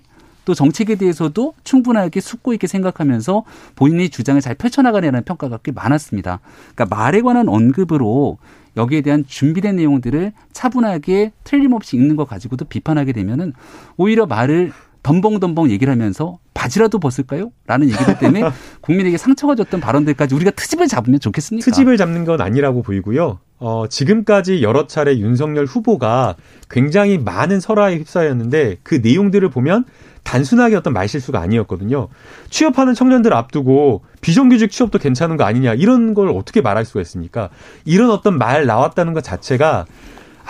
또 0.49 0.55
정책에 0.55 0.95
대해서도 0.95 1.53
충분하게 1.63 2.21
숙고 2.21 2.55
있게 2.55 2.67
생각하면서 2.67 3.45
본인의 3.75 4.09
주장을 4.09 4.41
잘 4.41 4.55
펼쳐나가려는 4.55 5.23
평가가 5.23 5.59
꽤 5.63 5.73
많았습니다. 5.73 6.41
그러니까 6.75 6.97
말에 6.97 7.21
관한 7.21 7.51
언급으로 7.51 8.39
여기에 8.79 9.03
대한 9.03 9.25
준비된 9.27 9.77
내용들을 9.77 10.33
차분하게 10.53 11.33
틀림없이 11.45 11.97
읽는 11.97 12.17
것 12.17 12.27
가지고도 12.27 12.65
비판하게 12.65 13.13
되면은 13.13 13.53
오히려 13.97 14.27
말을 14.27 14.73
덤벙덤벙 15.03 15.71
얘기를 15.71 15.93
하면서 15.93 16.39
바지라도 16.55 16.99
벗을까요? 16.99 17.51
라는 17.67 17.89
얘기들 17.89 18.19
때문에 18.19 18.43
국민에게 18.83 19.17
상처가 19.17 19.55
줬던 19.55 19.81
발언들까지 19.81 20.35
우리가 20.35 20.51
트집을 20.51 20.89
잡으면 20.89 21.21
좋겠습니까? 21.21 21.65
트집을 21.65 21.97
잡는 21.97 22.25
건 22.25 22.41
아니라고 22.41 22.83
보이고요. 22.83 23.39
어, 23.61 23.87
지금까지 23.89 24.63
여러 24.63 24.87
차례 24.87 25.19
윤석열 25.19 25.67
후보가 25.67 26.37
굉장히 26.71 27.19
많은 27.19 27.61
설화에 27.61 27.97
휩싸였는데 27.97 28.77
그 28.83 28.97
내용들을 28.97 29.49
보면 29.51 29.85
단순하게 30.23 30.77
어떤 30.77 30.93
말실수가 30.93 31.41
아니었거든요. 31.41 32.09
취업하는 32.51 32.93
청년들 32.93 33.33
앞두고 33.33 34.03
비정규직 34.21 34.71
취업도 34.71 34.99
괜찮은 34.99 35.37
거 35.37 35.45
아니냐 35.45 35.75
이런 35.75 36.13
걸 36.13 36.29
어떻게 36.29 36.61
말할 36.61 36.85
수가 36.85 37.01
있습니까? 37.01 37.49
이런 37.85 38.11
어떤 38.11 38.37
말 38.37 38.67
나왔다는 38.67 39.15
것 39.15 39.25
자체가 39.25 39.87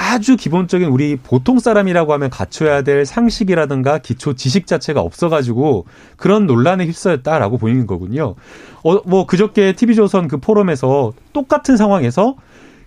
아주 0.00 0.36
기본적인 0.36 0.88
우리 0.88 1.16
보통 1.16 1.58
사람이라고 1.58 2.12
하면 2.12 2.30
갖춰야 2.30 2.82
될 2.82 3.04
상식이라든가 3.04 3.98
기초 3.98 4.34
지식 4.34 4.68
자체가 4.68 5.00
없어가지고 5.00 5.86
그런 6.16 6.46
논란에 6.46 6.86
휩싸였다라고 6.86 7.58
보이는 7.58 7.84
거군요. 7.88 8.36
어, 8.84 9.02
뭐 9.04 9.26
그저께 9.26 9.72
TV조선 9.72 10.28
그 10.28 10.36
포럼에서 10.36 11.14
똑같은 11.32 11.76
상황에서 11.76 12.36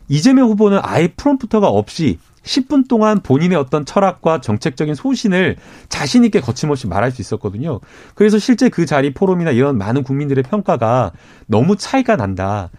이재명 0.08 0.48
후보는 0.52 0.80
아예 0.84 1.10
프롬프터가 1.10 1.68
없이 1.68 2.18
10분 2.44 2.88
동안 2.88 3.20
본인의 3.22 3.58
어떤 3.58 3.86
철학과 3.86 4.40
정책적인 4.40 4.96
소신을 4.96 5.58
자신 5.90 6.24
있게 6.24 6.40
거침없이 6.40 6.88
말할 6.88 7.12
수 7.12 7.22
있었거든요. 7.22 7.82
그래서 8.16 8.40
실제 8.40 8.70
그 8.70 8.86
자리 8.86 9.14
포럼이나 9.14 9.52
이런 9.52 9.78
많은 9.78 10.04
국민들의 10.04 10.46
평가가 10.46 11.12
너무 11.46 11.76
차이가 11.76 12.16
난다. 12.16 12.70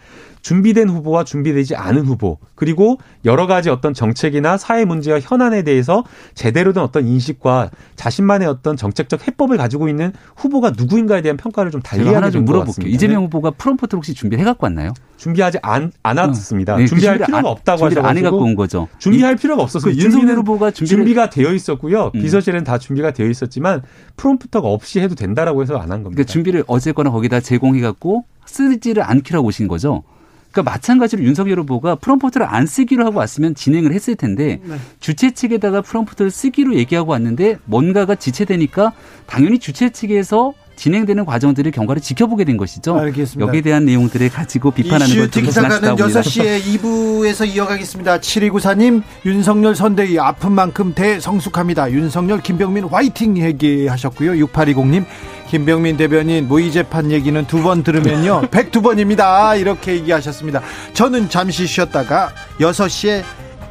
준비된 0.42 0.88
후보와 0.88 1.24
준비되지 1.24 1.76
않은 1.76 2.04
후보 2.04 2.38
그리고 2.54 2.98
여러 3.24 3.46
가지 3.46 3.70
어떤 3.70 3.94
정책이나 3.94 4.56
사회 4.56 4.84
문제와 4.84 5.20
현안에 5.20 5.62
대해서 5.62 6.04
제대로 6.34 6.72
된 6.72 6.82
어떤 6.82 7.06
인식과 7.06 7.70
자신만의 7.96 8.48
어떤 8.48 8.76
정책적 8.76 9.26
해법을 9.26 9.56
가지고 9.56 9.88
있는 9.88 10.12
후보가 10.36 10.72
누구인가에 10.76 11.22
대한 11.22 11.36
평가를 11.36 11.70
좀 11.70 11.80
달리하게 11.80 12.14
하나 12.14 12.30
좀 12.30 12.44
물어볼게요. 12.44 12.88
이재명 12.88 13.22
후보가 13.24 13.52
프롬프트 13.52 13.94
혹시 13.96 14.14
준비해 14.14 14.42
갖고 14.42 14.66
왔나요? 14.66 14.92
준비하지 15.16 15.58
않, 15.62 15.92
않았습니다. 16.02 16.74
어. 16.74 16.76
네, 16.78 16.86
준비할 16.86 17.18
그 17.18 17.24
필요가 17.26 17.38
안, 17.38 17.46
없다고 17.46 17.84
하셔서 17.86 18.06
안 18.06 18.18
해갖고 18.18 18.38
온 18.38 18.56
거죠. 18.56 18.88
준비할 18.98 19.36
필요가 19.36 19.62
없었어요. 19.62 19.94
그 19.94 19.98
윤석열 20.00 20.36
후보가 20.38 20.72
준비가 20.72 21.30
되어 21.30 21.52
있었고요. 21.52 22.10
음. 22.14 22.20
비서실은 22.20 22.64
다 22.64 22.78
준비가 22.78 23.12
되어 23.12 23.28
있었지만 23.28 23.82
프롬프터가 24.16 24.66
없이 24.68 24.98
해도 25.00 25.14
된다라고 25.14 25.62
해서 25.62 25.76
안 25.76 25.92
한 25.92 26.02
겁니다. 26.02 26.16
그러니까 26.16 26.32
준비를 26.32 26.64
어쨌거나 26.66 27.10
거기다 27.10 27.38
제공해갖고 27.40 28.24
쓰지를 28.46 29.02
않기로 29.04 29.42
오신 29.42 29.68
거죠. 29.68 30.02
그러니까 30.52 30.70
마찬가지로 30.70 31.24
윤석열 31.24 31.58
후보가 31.60 31.96
프롬프트를 31.96 32.46
안 32.46 32.66
쓰기로 32.66 33.04
하고 33.06 33.18
왔으면 33.18 33.54
진행을 33.54 33.92
했을 33.92 34.14
텐데 34.14 34.60
네. 34.62 34.76
주최 35.00 35.32
측에다가 35.32 35.80
프롬프트를 35.80 36.30
쓰기로 36.30 36.74
얘기하고 36.76 37.12
왔는데 37.12 37.58
뭔가가 37.64 38.14
지체되니까 38.14 38.92
당연히 39.26 39.58
주최 39.58 39.90
측에서 39.90 40.52
진행되는 40.76 41.24
과정들을 41.24 41.70
경과를 41.70 42.02
지켜보게 42.02 42.44
된 42.44 42.56
것이죠. 42.56 42.98
알겠습니다. 42.98 43.46
여기에 43.46 43.60
대한 43.60 43.84
내용들을 43.84 44.28
가지고 44.30 44.70
비판하는 44.70 45.14
것좀 45.14 45.50
지나치다고 45.50 45.96
봅니다. 45.96 46.20
6시에 46.20 46.60
2부에서 46.60 47.46
이어가겠습니다. 47.46 48.18
7294님 48.18 49.02
윤석열 49.24 49.76
선대위 49.76 50.18
아픈 50.18 50.52
만큼 50.52 50.92
대성숙합니다. 50.94 51.92
윤석열 51.92 52.40
김병민 52.40 52.84
화이팅 52.84 53.38
얘기하셨고요. 53.38 54.32
6820님 54.46 55.04
김병민 55.52 55.98
대변인 55.98 56.48
모의 56.48 56.72
재판 56.72 57.10
얘기는 57.10 57.44
두 57.46 57.62
번 57.62 57.82
들으면요. 57.82 58.42
102번입니다. 58.50 59.60
이렇게 59.60 59.92
얘기하셨습니다. 59.96 60.62
저는 60.94 61.28
잠시 61.28 61.66
쉬었다가 61.66 62.32
6시에 62.58 63.22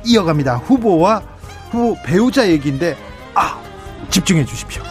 이어갑니다. 0.06 0.58
후보와 0.58 1.24
후보 1.72 1.98
배우자 2.04 2.48
얘기인데 2.50 2.96
아 3.34 3.60
집중해 4.12 4.46
주십시오. 4.46 4.84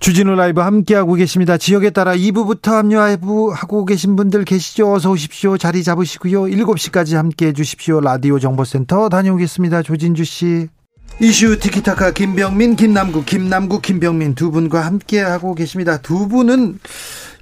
주진우 0.00 0.34
라이브 0.34 0.60
함께하고 0.60 1.14
계십니다. 1.14 1.56
지역에 1.56 1.90
따라 1.90 2.14
2부부터 2.14 2.72
합류하고 2.72 3.84
계신 3.86 4.16
분들 4.16 4.44
계시죠? 4.44 4.92
어서 4.92 5.10
오십시오. 5.12 5.56
자리 5.56 5.82
잡으시고요. 5.84 6.42
7시까지 6.42 7.14
함께해 7.14 7.52
주십시오. 7.52 8.00
라디오 8.00 8.38
정보센터 8.40 9.08
다녀오겠습니다. 9.08 9.82
조진주 9.82 10.24
씨. 10.24 10.68
이슈 11.20 11.58
티키타카 11.58 12.12
김병민, 12.12 12.74
김남구, 12.74 13.24
김남구, 13.24 13.80
김병민 13.80 14.34
두 14.34 14.50
분과 14.50 14.80
함께 14.80 15.20
하고 15.20 15.54
계십니다. 15.54 15.98
두 15.98 16.26
분은 16.26 16.78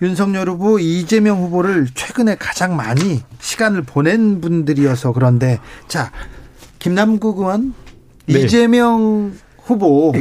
윤석열 0.03 0.49
후보, 0.49 0.79
이재명 0.79 1.43
후보를 1.43 1.87
최근에 1.95 2.37
가장 2.37 2.77
많이 2.77 3.23
시간을 3.39 3.83
보낸 3.83 4.41
분들이어서 4.41 5.13
그런데 5.13 5.59
자, 5.89 6.11
김남구 6.79 7.35
의원, 7.39 7.75
네. 8.27 8.41
이재명 8.41 9.33
후보 9.59 10.13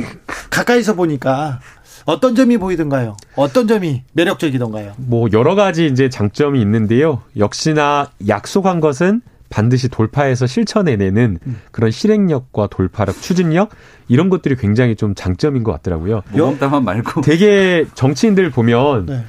가까이서 0.50 0.96
보니까 0.96 1.60
어떤 2.06 2.36
점이 2.36 2.58
보이던가요? 2.58 3.18
어떤 3.36 3.68
점이 3.68 4.04
매력적이던가요? 4.14 4.94
뭐 4.98 5.28
여러 5.34 5.56
가지 5.56 5.86
이제 5.86 6.10
장점이 6.10 6.62
있는데요. 6.62 7.24
역시나 7.38 8.12
약속한 8.28 8.80
것은 8.80 9.22
반드시 9.50 9.90
돌파해서 9.90 10.48
실천해내는 10.48 11.40
음. 11.46 11.62
그런 11.72 11.92
실행력과 11.92 12.68
돌파력, 12.68 13.22
추진력 13.22 13.70
이런 14.08 14.30
것들이 14.30 14.56
굉장히 14.56 14.96
좀 14.96 15.16
장점인 15.16 15.64
것 15.64 15.72
같더라고요. 15.74 16.22
모험담만 16.32 16.84
말고 16.84 17.22
되게 17.26 17.86
정치인들 17.96 18.52
보면 18.52 19.06
네. 19.08 19.24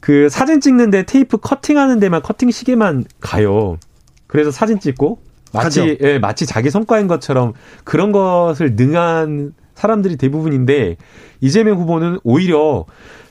그 0.00 0.28
사진 0.28 0.60
찍는데 0.60 1.04
테이프 1.04 1.36
커팅하는 1.38 1.98
데만 1.98 2.22
커팅 2.22 2.50
시계만 2.50 3.04
가요. 3.20 3.78
그래서 4.26 4.50
사진 4.50 4.78
찍고 4.78 5.20
마치 5.52 5.98
예, 6.02 6.18
마치 6.18 6.46
자기 6.46 6.70
성과인 6.70 7.08
것처럼 7.08 7.54
그런 7.84 8.12
것을 8.12 8.76
능한 8.76 9.54
사람들이 9.74 10.16
대부분인데 10.16 10.96
이재명 11.40 11.78
후보는 11.78 12.18
오히려 12.22 12.84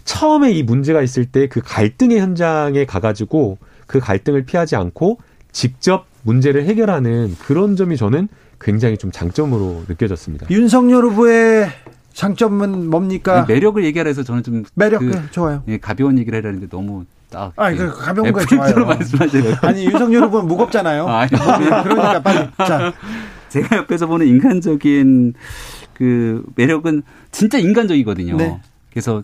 처음에 0.03 0.51
이 0.51 0.63
문제가 0.63 1.01
있을 1.01 1.25
때 1.25 1.47
그 1.47 1.61
갈등의 1.63 2.19
현장에 2.19 2.85
가가지고 2.85 3.57
그 3.85 3.99
갈등을 3.99 4.45
피하지 4.45 4.75
않고 4.75 5.19
직접 5.51 6.05
문제를 6.23 6.65
해결하는 6.65 7.35
그런 7.39 7.75
점이 7.75 7.97
저는 7.97 8.27
굉장히 8.59 8.97
좀 8.97 9.11
장점으로 9.11 9.83
느껴졌습니다. 9.87 10.47
윤석열 10.49 11.05
후보의 11.05 11.69
장점은 12.13 12.89
뭡니까? 12.89 13.45
매력을 13.47 13.83
얘기하라 13.85 14.07
해서 14.07 14.23
저는 14.23 14.43
좀 14.43 14.63
매력 14.73 14.99
그, 14.99 15.05
네, 15.05 15.21
좋아요. 15.31 15.63
예, 15.67 15.77
가벼운 15.77 16.17
얘기를 16.17 16.37
하려는데 16.39 16.67
너무 16.67 17.05
딱 17.29 17.53
아니 17.55 17.77
그 17.77 17.95
가벼운 17.95 18.31
거 18.31 18.43
좋아요. 18.45 18.73
말씀하시는 18.85 19.55
아니 19.61 19.85
윤석열 19.85 20.23
후보는 20.23 20.47
무겁잖아요. 20.47 21.07
아, 21.07 21.27
그러니까 21.27 22.21
빨리 22.23 22.49
자 22.57 22.93
제가 23.49 23.77
옆에서 23.77 24.07
보는 24.07 24.25
인간적인 24.27 25.33
그 25.93 26.43
매력은 26.55 27.03
진짜 27.31 27.57
인간적이거든요. 27.59 28.35
네. 28.37 28.59
그래서 28.89 29.23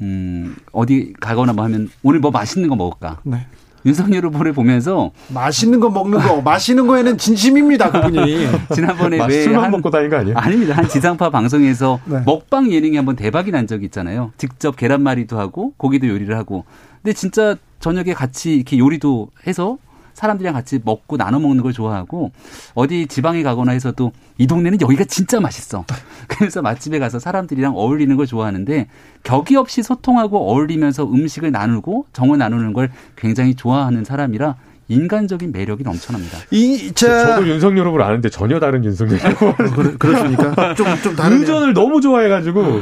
음 0.00 0.56
어디 0.72 1.12
가거나 1.20 1.52
뭐 1.52 1.64
하면 1.64 1.90
오늘 2.02 2.20
뭐 2.20 2.30
맛있는 2.30 2.68
거 2.68 2.76
먹을까? 2.76 3.18
네. 3.24 3.46
윤석열 3.86 4.26
후보를 4.26 4.52
보면서 4.52 5.10
맛있는 5.28 5.80
거 5.80 5.90
먹는 5.90 6.18
거 6.18 6.40
마시는 6.42 6.86
거에는 6.86 7.18
진심입니다 7.18 7.90
그분이 7.90 8.46
지난번에 8.74 9.18
왜한 9.26 9.70
먹고 9.70 9.90
다닌 9.90 10.10
거 10.10 10.16
아니에요? 10.16 10.36
아닙니다 10.36 10.76
한 10.76 10.88
지상파 10.88 11.30
방송에서 11.30 12.00
네. 12.06 12.20
먹방 12.26 12.70
예능이 12.70 12.96
한번 12.96 13.16
대박이 13.16 13.50
난 13.50 13.66
적이 13.66 13.86
있잖아요 13.86 14.32
직접 14.36 14.76
계란말이도 14.76 15.38
하고 15.38 15.72
고기도 15.76 16.08
요리를 16.08 16.36
하고 16.36 16.64
근데 17.02 17.14
진짜 17.14 17.56
저녁에 17.78 18.12
같이 18.12 18.54
이렇게 18.56 18.78
요리도 18.78 19.28
해서 19.46 19.78
사람들이랑 20.20 20.52
같이 20.52 20.78
먹고 20.84 21.16
나눠 21.16 21.40
먹는 21.40 21.62
걸 21.62 21.72
좋아하고 21.72 22.30
어디 22.74 23.06
지방에 23.06 23.42
가거나 23.42 23.72
해서도 23.72 24.12
이 24.36 24.46
동네는 24.46 24.82
여기가 24.82 25.04
진짜 25.04 25.40
맛있어. 25.40 25.86
그래서 26.28 26.60
맛집에 26.60 26.98
가서 26.98 27.18
사람들이랑 27.18 27.74
어울리는 27.74 28.14
걸 28.16 28.26
좋아하는데 28.26 28.88
격이 29.22 29.56
없이 29.56 29.82
소통하고 29.82 30.50
어울리면서 30.50 31.04
음식을 31.04 31.52
나누고 31.52 32.06
정을 32.12 32.36
나누는 32.36 32.74
걸 32.74 32.90
굉장히 33.16 33.54
좋아하는 33.54 34.04
사람이라 34.04 34.56
인간적인 34.90 35.52
매력이 35.52 35.84
넘쳐납니다. 35.84 36.38
이, 36.50 36.92
자. 36.92 37.36
저도 37.36 37.48
윤석열 37.48 37.86
후보를 37.86 38.04
아는데 38.04 38.28
전혀 38.28 38.58
다른 38.58 38.84
윤석열 38.84 39.18
후보. 39.18 39.46
어, 39.48 39.54
그렇 39.98 40.18
습니까? 40.18 40.74
좀, 40.74 40.86
좀 41.02 41.16
다른. 41.16 41.38
의전을 41.38 41.72
너무 41.72 42.00
좋아해가지고, 42.00 42.80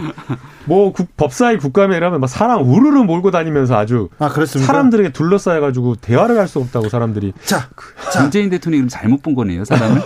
뭐, 0.64 0.92
국, 0.92 1.16
법사위 1.16 1.58
국감이라면 1.58 2.20
막 2.20 2.26
사람 2.26 2.62
우르르 2.68 3.02
몰고 3.02 3.30
다니면서 3.30 3.76
아주. 3.76 4.08
아, 4.18 4.28
그렇습니까? 4.30 4.66
사람들에게 4.72 5.10
둘러싸여가지고 5.12 5.96
대화를 5.96 6.38
할 6.38 6.48
수 6.48 6.60
없다고 6.60 6.88
사람들이. 6.88 7.34
자, 7.44 7.68
자. 8.10 8.22
문재인 8.22 8.48
대통령이 8.48 8.80
그럼 8.80 8.88
잘못 8.88 9.22
본 9.22 9.34
거네요, 9.34 9.66
사람을. 9.66 10.00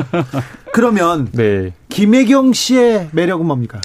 그러면. 0.72 1.28
네. 1.32 1.74
김혜경 1.90 2.54
씨의 2.54 3.10
매력은 3.12 3.44
뭡니까? 3.46 3.80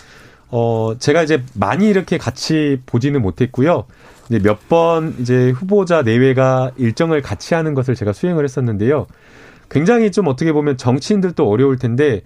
어, 0.48 0.94
제가 0.98 1.22
이제 1.24 1.44
많이 1.54 1.90
이렇게 1.90 2.18
같이 2.18 2.80
보지는 2.86 3.22
못했고요. 3.22 3.84
이제 4.30 4.40
몇 4.40 4.60
번 4.70 5.16
이제 5.20 5.50
후보자 5.50 6.04
내외가 6.04 6.72
일정을 6.78 7.22
같이 7.22 7.54
하는 7.56 7.74
것을 7.74 7.96
제가 7.96 8.14
수행을 8.14 8.44
했었는데요. 8.44 9.08
굉장히 9.70 10.12
좀 10.12 10.28
어떻게 10.28 10.52
보면 10.52 10.78
정치인들도 10.78 11.48
어려울 11.50 11.78
텐데 11.78 12.22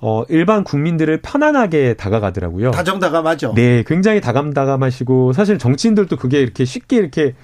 어 0.00 0.22
일반 0.28 0.64
국민들을 0.64 1.20
편안하게 1.22 1.94
다가가더라고요. 1.94 2.70
다정다감하죠. 2.72 3.52
네, 3.54 3.84
굉장히 3.86 4.20
다감다감하시고 4.20 5.32
사실 5.32 5.58
정치인들도 5.58 6.16
그게 6.16 6.40
이렇게 6.40 6.64
쉽게 6.64 6.96
이렇게 6.96 7.34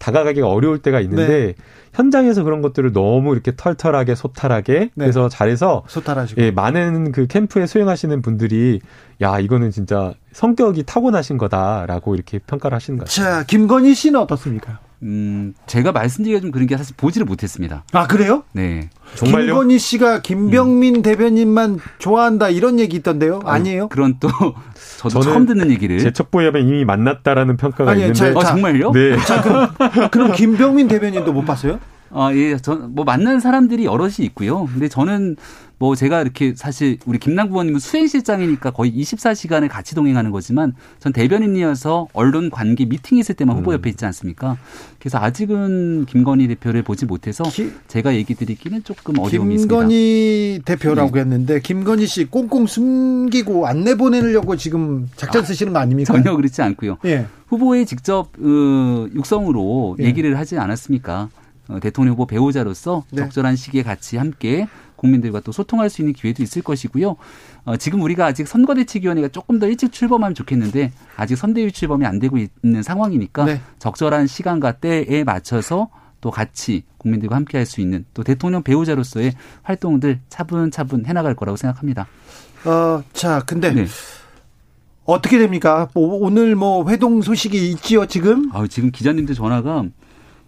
다가가기가 0.00 0.48
어려울 0.48 0.78
때가 0.78 0.98
있는데 1.00 1.26
네. 1.28 1.54
현장에서 1.92 2.42
그런 2.42 2.62
것들을 2.62 2.92
너무 2.92 3.32
이렇게 3.32 3.52
털털하게 3.56 4.14
소탈하게 4.14 4.72
네. 4.78 4.90
그래서 4.96 5.28
잘해서 5.28 5.84
소탈하시고 5.86 6.40
예, 6.40 6.50
많은 6.50 7.12
그 7.12 7.26
캠프에 7.26 7.66
수행하시는 7.66 8.22
분들이 8.22 8.80
야 9.20 9.38
이거는 9.38 9.70
진짜 9.70 10.14
성격이 10.32 10.84
타고나신 10.84 11.38
거다라고 11.38 12.14
이렇게 12.14 12.38
평가를 12.38 12.74
하시는 12.74 12.98
것 12.98 13.08
같아요. 13.08 13.40
자, 13.40 13.44
김건희 13.44 13.94
씨는 13.94 14.18
어떻습니까? 14.18 14.78
음, 15.02 15.54
제가 15.66 15.92
말씀드리기가 15.92 16.40
좀 16.40 16.50
그런 16.50 16.66
게 16.66 16.76
사실 16.76 16.94
보지를 16.96 17.26
못했습니다. 17.26 17.84
아, 17.92 18.06
그래요? 18.06 18.44
네. 18.52 18.90
정말요? 19.14 19.46
김건희 19.46 19.78
씨가 19.78 20.20
김병민 20.22 20.96
음. 20.96 21.02
대변인만 21.02 21.78
좋아한다 21.98 22.50
이런 22.50 22.78
얘기 22.78 22.96
있던데요? 22.96 23.40
아니에요? 23.44 23.88
그런 23.88 24.16
또 24.20 24.28
저도 25.08 25.22
처음 25.22 25.46
듣는 25.46 25.70
얘기를. 25.70 25.98
제 25.98 26.12
첩보협에 26.12 26.60
이미 26.60 26.84
만났다라는 26.84 27.56
평가가 27.56 27.92
아니, 27.92 28.02
있는데. 28.02 28.32
자, 28.32 28.38
어, 28.38 28.44
정말요? 28.44 28.92
네. 28.92 29.16
자, 29.24 29.40
그럼, 29.40 30.10
그럼 30.10 30.32
김병민 30.32 30.88
대변인도 30.88 31.32
못 31.32 31.44
봤어요? 31.44 31.80
아, 32.12 32.32
예. 32.34 32.56
저뭐 32.56 33.04
만난 33.04 33.40
사람들이 33.40 33.84
여럿이 33.84 34.16
있고요. 34.26 34.66
근데 34.66 34.88
저는 34.88 35.36
뭐 35.78 35.94
제가 35.96 36.20
이렇게 36.20 36.52
사실 36.54 36.98
우리 37.06 37.18
김남구 37.18 37.54
의원님은 37.54 37.80
수행실장이니까 37.80 38.72
거의 38.72 38.92
24시간을 38.92 39.68
같이 39.70 39.94
동행하는 39.94 40.30
거지만 40.30 40.74
전 40.98 41.10
대변인이어서 41.14 42.08
언론 42.12 42.50
관계 42.50 42.84
미팅 42.84 43.16
있을 43.16 43.34
때만 43.34 43.56
후보 43.56 43.72
옆에 43.72 43.88
있지 43.88 44.04
않습니까? 44.04 44.58
그래서 44.98 45.16
아직은 45.16 46.04
김건희 46.04 46.48
대표를 46.48 46.82
보지 46.82 47.06
못해서 47.06 47.44
기, 47.44 47.70
제가 47.88 48.14
얘기 48.14 48.34
드리기는 48.34 48.84
조금 48.84 49.18
어려움이 49.18 49.54
있습니다. 49.54 49.74
김건희 49.74 50.60
대표라고 50.66 51.12
네. 51.12 51.20
했는데 51.20 51.60
김건희 51.60 52.06
씨 52.06 52.24
꽁꽁 52.26 52.66
숨기고 52.66 53.66
안 53.66 53.80
내 53.80 53.94
보내려고 53.94 54.56
지금 54.56 55.08
작전 55.16 55.42
쓰시는 55.42 55.72
거 55.72 55.78
아닙니까? 55.78 56.12
전혀 56.12 56.36
그렇지 56.36 56.60
않고요. 56.60 56.98
예. 57.06 57.24
후보에 57.48 57.86
직접 57.86 58.28
어, 58.38 59.06
육성으로 59.14 59.96
예. 60.00 60.04
얘기를 60.04 60.36
하지 60.38 60.58
않았습니까? 60.58 61.30
어, 61.70 61.80
대통령 61.80 62.14
후보 62.14 62.26
배우자로서 62.26 63.04
네. 63.10 63.22
적절한 63.22 63.56
시기에 63.56 63.82
같이 63.82 64.16
함께 64.16 64.66
국민들과 64.96 65.40
또 65.40 65.52
소통할 65.52 65.88
수 65.88 66.02
있는 66.02 66.12
기회도 66.12 66.42
있을 66.42 66.62
것이고요. 66.62 67.16
어, 67.64 67.76
지금 67.76 68.02
우리가 68.02 68.26
아직 68.26 68.46
선거대책위원회가 68.46 69.28
조금 69.28 69.58
더 69.58 69.66
일찍 69.66 69.92
출범하면 69.92 70.34
좋겠는데 70.34 70.92
아직 71.16 71.36
선대위 71.36 71.72
출범이 71.72 72.04
안 72.04 72.18
되고 72.18 72.36
있는 72.36 72.82
상황이니까 72.82 73.44
네. 73.44 73.60
적절한 73.78 74.26
시간과 74.26 74.72
때에 74.72 75.24
맞춰서 75.24 75.88
또 76.20 76.30
같이 76.30 76.82
국민들과 76.98 77.36
함께 77.36 77.56
할 77.56 77.64
수 77.64 77.80
있는 77.80 78.04
또 78.12 78.22
대통령 78.22 78.62
배우자로서의 78.62 79.32
활동들 79.62 80.20
차분차분 80.28 81.06
해나갈 81.06 81.34
거라고 81.34 81.56
생각합니다. 81.56 82.06
어, 82.66 83.02
자, 83.14 83.42
근데 83.46 83.72
네. 83.72 83.86
어떻게 85.04 85.38
됩니까? 85.38 85.88
뭐 85.94 86.18
오늘 86.20 86.54
뭐 86.54 86.88
회동 86.90 87.22
소식이 87.22 87.70
있지요, 87.70 88.06
지금? 88.06 88.50
아, 88.52 88.66
지금 88.68 88.90
기자님들 88.90 89.34
전화가 89.34 89.84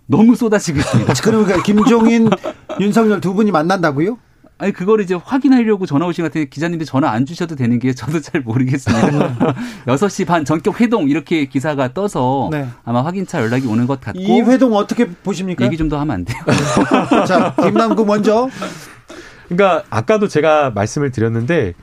너무 0.06 0.34
쏟아지고 0.36 0.78
있습니다. 0.78 1.12
그러니까 1.22 1.62
김종인, 1.62 2.28
윤석열 2.80 3.20
두 3.20 3.34
분이 3.34 3.50
만난다고요? 3.50 4.18
아니 4.58 4.72
그거를 4.72 5.02
이제 5.04 5.14
확인하려고 5.14 5.86
전화 5.86 6.06
오신 6.06 6.22
것 6.22 6.28
같은데 6.30 6.48
기자님들 6.48 6.86
전화 6.86 7.10
안 7.10 7.26
주셔도 7.26 7.56
되는 7.56 7.80
게 7.80 7.92
저도 7.94 8.20
잘 8.20 8.42
모르겠습니다. 8.42 9.36
6시 9.88 10.24
반 10.24 10.44
전격 10.44 10.80
회동 10.80 11.08
이렇게 11.08 11.46
기사가 11.46 11.92
떠서 11.92 12.48
네. 12.52 12.68
아마 12.84 13.04
확인차 13.04 13.40
연락이 13.42 13.66
오는 13.66 13.88
것 13.88 14.00
같고 14.00 14.20
이 14.20 14.40
회동 14.40 14.74
어떻게 14.74 15.06
보십니까? 15.08 15.64
얘기 15.64 15.76
좀 15.76 15.88
더 15.88 15.98
하면 15.98 16.14
안 16.14 16.24
돼요. 16.24 16.38
자, 17.26 17.54
김남구 17.60 18.04
먼저. 18.04 18.48
그러니까 19.48 19.82
아까도 19.90 20.28
제가 20.28 20.70
말씀을 20.70 21.10
드렸는데 21.10 21.74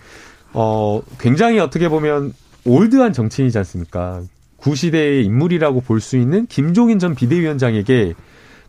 어 0.54 1.02
굉장히 1.20 1.60
어떻게 1.60 1.90
보면 1.90 2.34
올드한 2.66 3.12
정치인이지 3.12 3.58
않습니까? 3.58 4.22
구시대의 4.62 5.26
인물이라고 5.26 5.82
볼 5.82 6.00
수 6.02 6.18
있는 6.18 6.46
김종인 6.48 7.00
전 7.00 7.16
비대위원장에게 7.16 8.14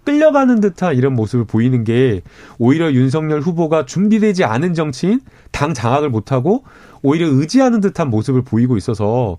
끌려가는 0.05 0.61
듯한 0.61 0.97
이런 0.97 1.15
모습을 1.15 1.45
보이는 1.45 1.85
게 1.85 2.23
오히려 2.59 2.91
윤석열 2.93 3.41
후보가 3.41 3.87
준비되지 3.87 4.45
않은 4.45 4.75
정치인 4.75 5.21
당 5.51 5.75
장악을 5.75 6.09
못하고 6.09 6.65
오히려 7.03 7.29
의지하는 7.29 7.81
듯한 7.81 8.09
모습을 8.09 8.43
보이고 8.43 8.77
있어서 8.77 9.37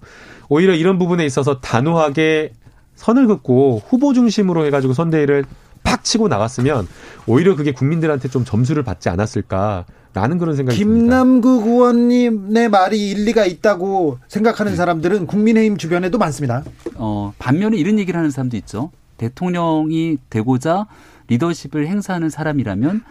오히려 0.49 0.73
이런 0.75 0.99
부분에 0.99 1.25
있어서 1.25 1.59
단호하게 1.59 2.53
선을 2.95 3.27
긋고 3.27 3.81
후보 3.87 4.13
중심으로 4.13 4.65
해가지고 4.67 4.93
선대위를 4.93 5.45
팍 5.83 6.03
치고 6.03 6.27
나갔으면 6.27 6.87
오히려 7.25 7.55
그게 7.55 7.71
국민들한테 7.71 8.29
좀 8.29 8.45
점수를 8.45 8.83
받지 8.83 9.09
않았을까. 9.09 9.85
라는 10.13 10.37
그런 10.37 10.55
생각이 10.55 10.77
김남국 10.77 11.67
의원님의 11.67 12.69
말이 12.69 13.11
일리가 13.11 13.45
있다고 13.45 14.19
생각하는 14.27 14.75
사람들은 14.75 15.25
국민의힘 15.25 15.77
주변에도 15.77 16.17
많습니다. 16.17 16.63
어, 16.95 17.33
반면에 17.39 17.77
이런 17.77 17.97
얘기를 17.97 18.17
하는 18.17 18.29
사람도 18.29 18.57
있죠. 18.57 18.91
대통령이 19.17 20.17
되고자 20.29 20.87
리더십을 21.27 21.87
행사하는 21.87 22.29
사람이라면 22.29 23.03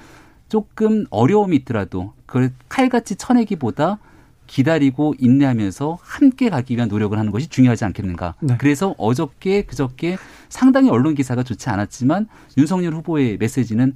조금 0.49 1.07
어려움이 1.11 1.57
있더라도 1.57 2.13
그걸 2.27 2.53
칼같이 2.69 3.17
쳐내기보다 3.17 3.99
기다리고 4.47 5.15
인내하면서 5.19 5.99
함께 6.03 6.51
가기 6.51 6.75
위한 6.75 6.89
노력을 6.89 7.17
하는 7.17 7.31
것이 7.31 7.49
중요하지 7.49 7.85
않겠는가. 7.85 8.35
네. 8.41 8.57
그래서 8.59 8.97
어저께 8.99 9.63
그저께 9.63 10.19
상당히 10.49 10.91
언론 10.91 11.15
기사가 11.15 11.45
좋지 11.45 11.71
않았지만 11.71 12.27
윤석열 12.59 12.95
후보의 12.95 13.37
메시지는 13.39 13.95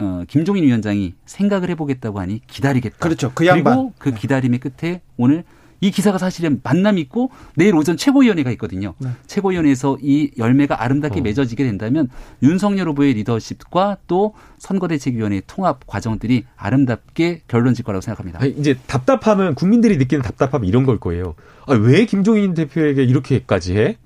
어, 0.00 0.22
김종인 0.28 0.64
위원장이 0.64 1.14
생각을 1.26 1.70
해보겠다고 1.70 2.20
하니 2.20 2.40
기다리겠다. 2.46 2.98
그렇죠. 2.98 3.32
그 3.34 3.46
양반. 3.46 3.74
그리고 3.74 3.92
그 3.98 4.14
기다림의 4.14 4.60
끝에 4.60 5.00
오늘 5.16 5.44
이 5.80 5.90
기사가 5.90 6.18
사실은 6.18 6.60
만남이 6.62 7.00
있고 7.02 7.30
내일 7.54 7.74
오전 7.76 7.96
최고위원회가 7.96 8.50
있거든요. 8.52 8.94
네. 8.98 9.10
최고위원회에서 9.26 9.98
이 10.02 10.30
열매가 10.36 10.82
아름답게 10.82 11.20
어. 11.20 11.22
맺어지게 11.22 11.62
된다면 11.64 12.08
윤석열 12.42 12.88
후보의 12.88 13.14
리더십과 13.14 13.98
또 14.08 14.34
선거대책위원회의 14.58 15.42
통합 15.46 15.86
과정들이 15.86 16.44
아름답게 16.56 17.42
결론 17.46 17.74
질 17.74 17.84
거라고 17.84 18.00
생각합니다. 18.00 18.40
아니, 18.42 18.50
이제 18.52 18.76
답답함은 18.86 19.54
국민들이 19.54 19.96
느끼는 19.98 20.22
답답함이 20.22 20.66
이런 20.66 20.84
걸 20.84 20.98
거예요. 20.98 21.34
아, 21.66 21.74
왜 21.74 22.06
김종인 22.06 22.54
대표에게 22.54 23.04
이렇게까지 23.04 23.76
해? 23.76 23.98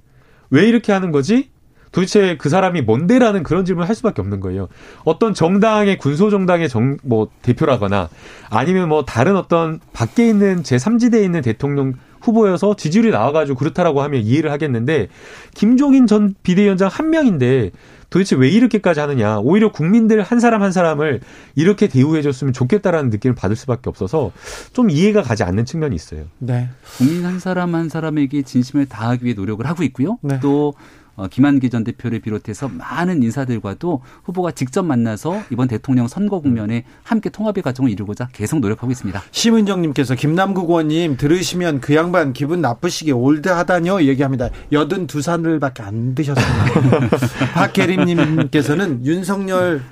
왜 0.50 0.68
이렇게 0.68 0.92
하는 0.92 1.11
거지? 1.11 1.51
도대체 1.92 2.37
그 2.38 2.48
사람이 2.48 2.83
뭔데라는 2.83 3.42
그런 3.42 3.64
질문을 3.64 3.88
할 3.88 3.94
수밖에 3.94 4.20
없는 4.20 4.40
거예요. 4.40 4.68
어떤 5.05 5.35
정당의 5.35 5.98
군소 5.98 6.31
정당의 6.31 6.68
정 6.68 6.96
뭐 7.02 7.28
대표라거나 7.42 8.09
아니면 8.48 8.88
뭐 8.88 9.05
다른 9.05 9.37
어떤 9.37 9.81
밖에 9.92 10.28
있는 10.28 10.62
제 10.62 10.76
3지대에 10.76 11.24
있는 11.24 11.42
대통령 11.42 11.94
후보여서 12.20 12.76
지지율이 12.76 13.11
나와가지고 13.11 13.59
그렇다라고 13.59 14.02
하면 14.02 14.22
이해를 14.22 14.52
하겠는데 14.52 15.09
김종인 15.55 16.07
전 16.07 16.35
비대위원장 16.42 16.88
한 16.90 17.11
명인데 17.11 17.72
도대체 18.11 18.37
왜 18.37 18.48
이렇게까지 18.50 19.00
하느냐. 19.00 19.38
오히려 19.38 19.72
국민들 19.72 20.22
한 20.22 20.38
사람 20.38 20.62
한 20.62 20.70
사람을 20.70 21.20
이렇게 21.57 21.88
대우해줬으면 21.88 22.52
좋겠다라는 22.52 23.11
느낌을 23.11 23.35
받을 23.35 23.57
수밖에 23.57 23.88
없어서 23.88 24.33
좀 24.74 24.90
이해가 24.90 25.22
가지 25.22 25.42
않는 25.42 25.64
측면이 25.64 25.96
있어요. 25.96 26.24
네. 26.38 26.68
국민 26.98 27.24
한 27.24 27.40
사람 27.40 27.74
한 27.74 27.88
사람에게 27.88 28.42
진심을 28.42 28.87
다하기 28.87 29.24
위해 29.24 29.35
노력을 29.35 29.66
하고 29.66 29.83
있고요. 29.83 30.18
네. 30.20 30.38
또 30.40 30.74
어, 31.16 31.29
김한기 31.29 31.70
전 31.70 31.85
대표를 31.85 32.20
비롯해서 32.20 32.68
많은 32.68 33.22
인사들과도 33.22 34.03
후보가 34.25 34.53
직접 34.53 34.83
만나서 34.83 35.42
이번 35.51 35.68
대통령 35.68 36.09
선거 36.09 36.40
국면에 36.40 36.85
함께 37.03 37.29
통합의 37.29 37.62
과정을 37.62 37.90
이루고자 37.90 38.29
계속 38.33 38.61
노력하고 38.61 38.90
있습니다. 38.90 39.22
심은정님께서 39.31 40.14
김남국 40.14 40.70
의원님 40.70 41.16
들으시면 41.16 41.81
그 41.81 41.94
양반 41.94 42.33
기분 42.33 42.61
나쁘시게 42.61 43.12
올드하다뇨 43.12 44.03
얘기합니다. 44.03 44.48
여든 44.72 45.07
두 45.07 45.20
살을밖에 45.20 45.83
안 45.83 46.14
드셨습니다. 46.14 47.18
박계림님께서는 47.55 49.05
윤석열 49.05 49.83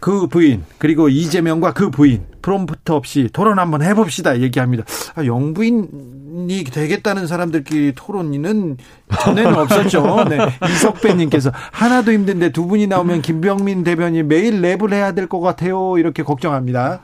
그 0.00 0.26
부인 0.26 0.64
그리고 0.78 1.08
이재명과 1.08 1.72
그 1.72 1.90
부인 1.90 2.26
프롬프트 2.42 2.92
없이 2.92 3.28
토론 3.32 3.58
한번 3.58 3.82
해봅시다 3.82 4.40
얘기합니다. 4.40 4.84
아, 5.14 5.24
영부인이 5.24 6.64
되겠다는 6.64 7.26
사람들끼리 7.26 7.92
토론은 7.94 8.76
전에는 9.20 9.54
없었죠. 9.58 10.24
네. 10.28 10.38
이석배님께서 10.70 11.50
하나도 11.72 12.12
힘든데 12.12 12.52
두 12.52 12.66
분이 12.66 12.86
나오면 12.86 13.22
김병민 13.22 13.84
대변이 13.84 14.22
매일 14.22 14.60
랩을 14.62 14.92
해야 14.92 15.12
될 15.12 15.26
것 15.26 15.40
같아요. 15.40 15.98
이렇게 15.98 16.22
걱정합니다. 16.22 17.00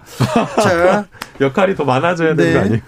자 0.63 1.07
역할이 1.41 1.75
더 1.75 1.85
많아져야 1.85 2.37
되는 2.37 2.53
거 2.55 2.61
아니에요? 2.61 2.81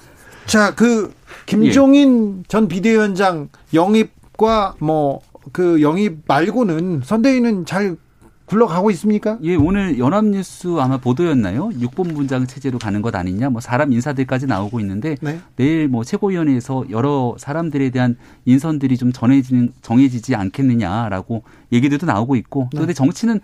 자, 0.46 0.74
그 0.74 1.12
김종인 1.46 2.38
예. 2.40 2.42
전 2.46 2.68
비대위원장 2.68 3.48
영입과 3.72 4.74
뭐 4.78 5.22
그 5.52 5.82
영입 5.82 6.20
말고는 6.26 7.02
선대위는 7.04 7.66
잘 7.66 7.96
굴러가고 8.46 8.90
있습니까? 8.92 9.38
예, 9.42 9.54
오늘 9.54 9.98
연합뉴스 9.98 10.76
아마 10.78 10.98
보도였나요? 10.98 11.70
육본분장 11.80 12.46
체제로 12.46 12.78
가는 12.78 13.00
것 13.00 13.14
아니냐? 13.14 13.48
뭐 13.48 13.60
사람 13.60 13.92
인사들까지 13.92 14.46
나오고 14.46 14.80
있는데 14.80 15.16
네. 15.22 15.40
내일 15.56 15.88
뭐 15.88 16.04
최고위원회에서 16.04 16.84
여러 16.90 17.34
사람들에 17.38 17.90
대한 17.90 18.16
인선들이 18.44 18.98
좀 18.98 19.12
전해지는 19.12 19.72
정해지지 19.80 20.34
않겠느냐라고 20.34 21.42
얘기들도 21.72 22.06
나오고 22.06 22.36
있고 22.36 22.64
네. 22.64 22.68
그런데 22.72 22.92
정치는 22.92 23.40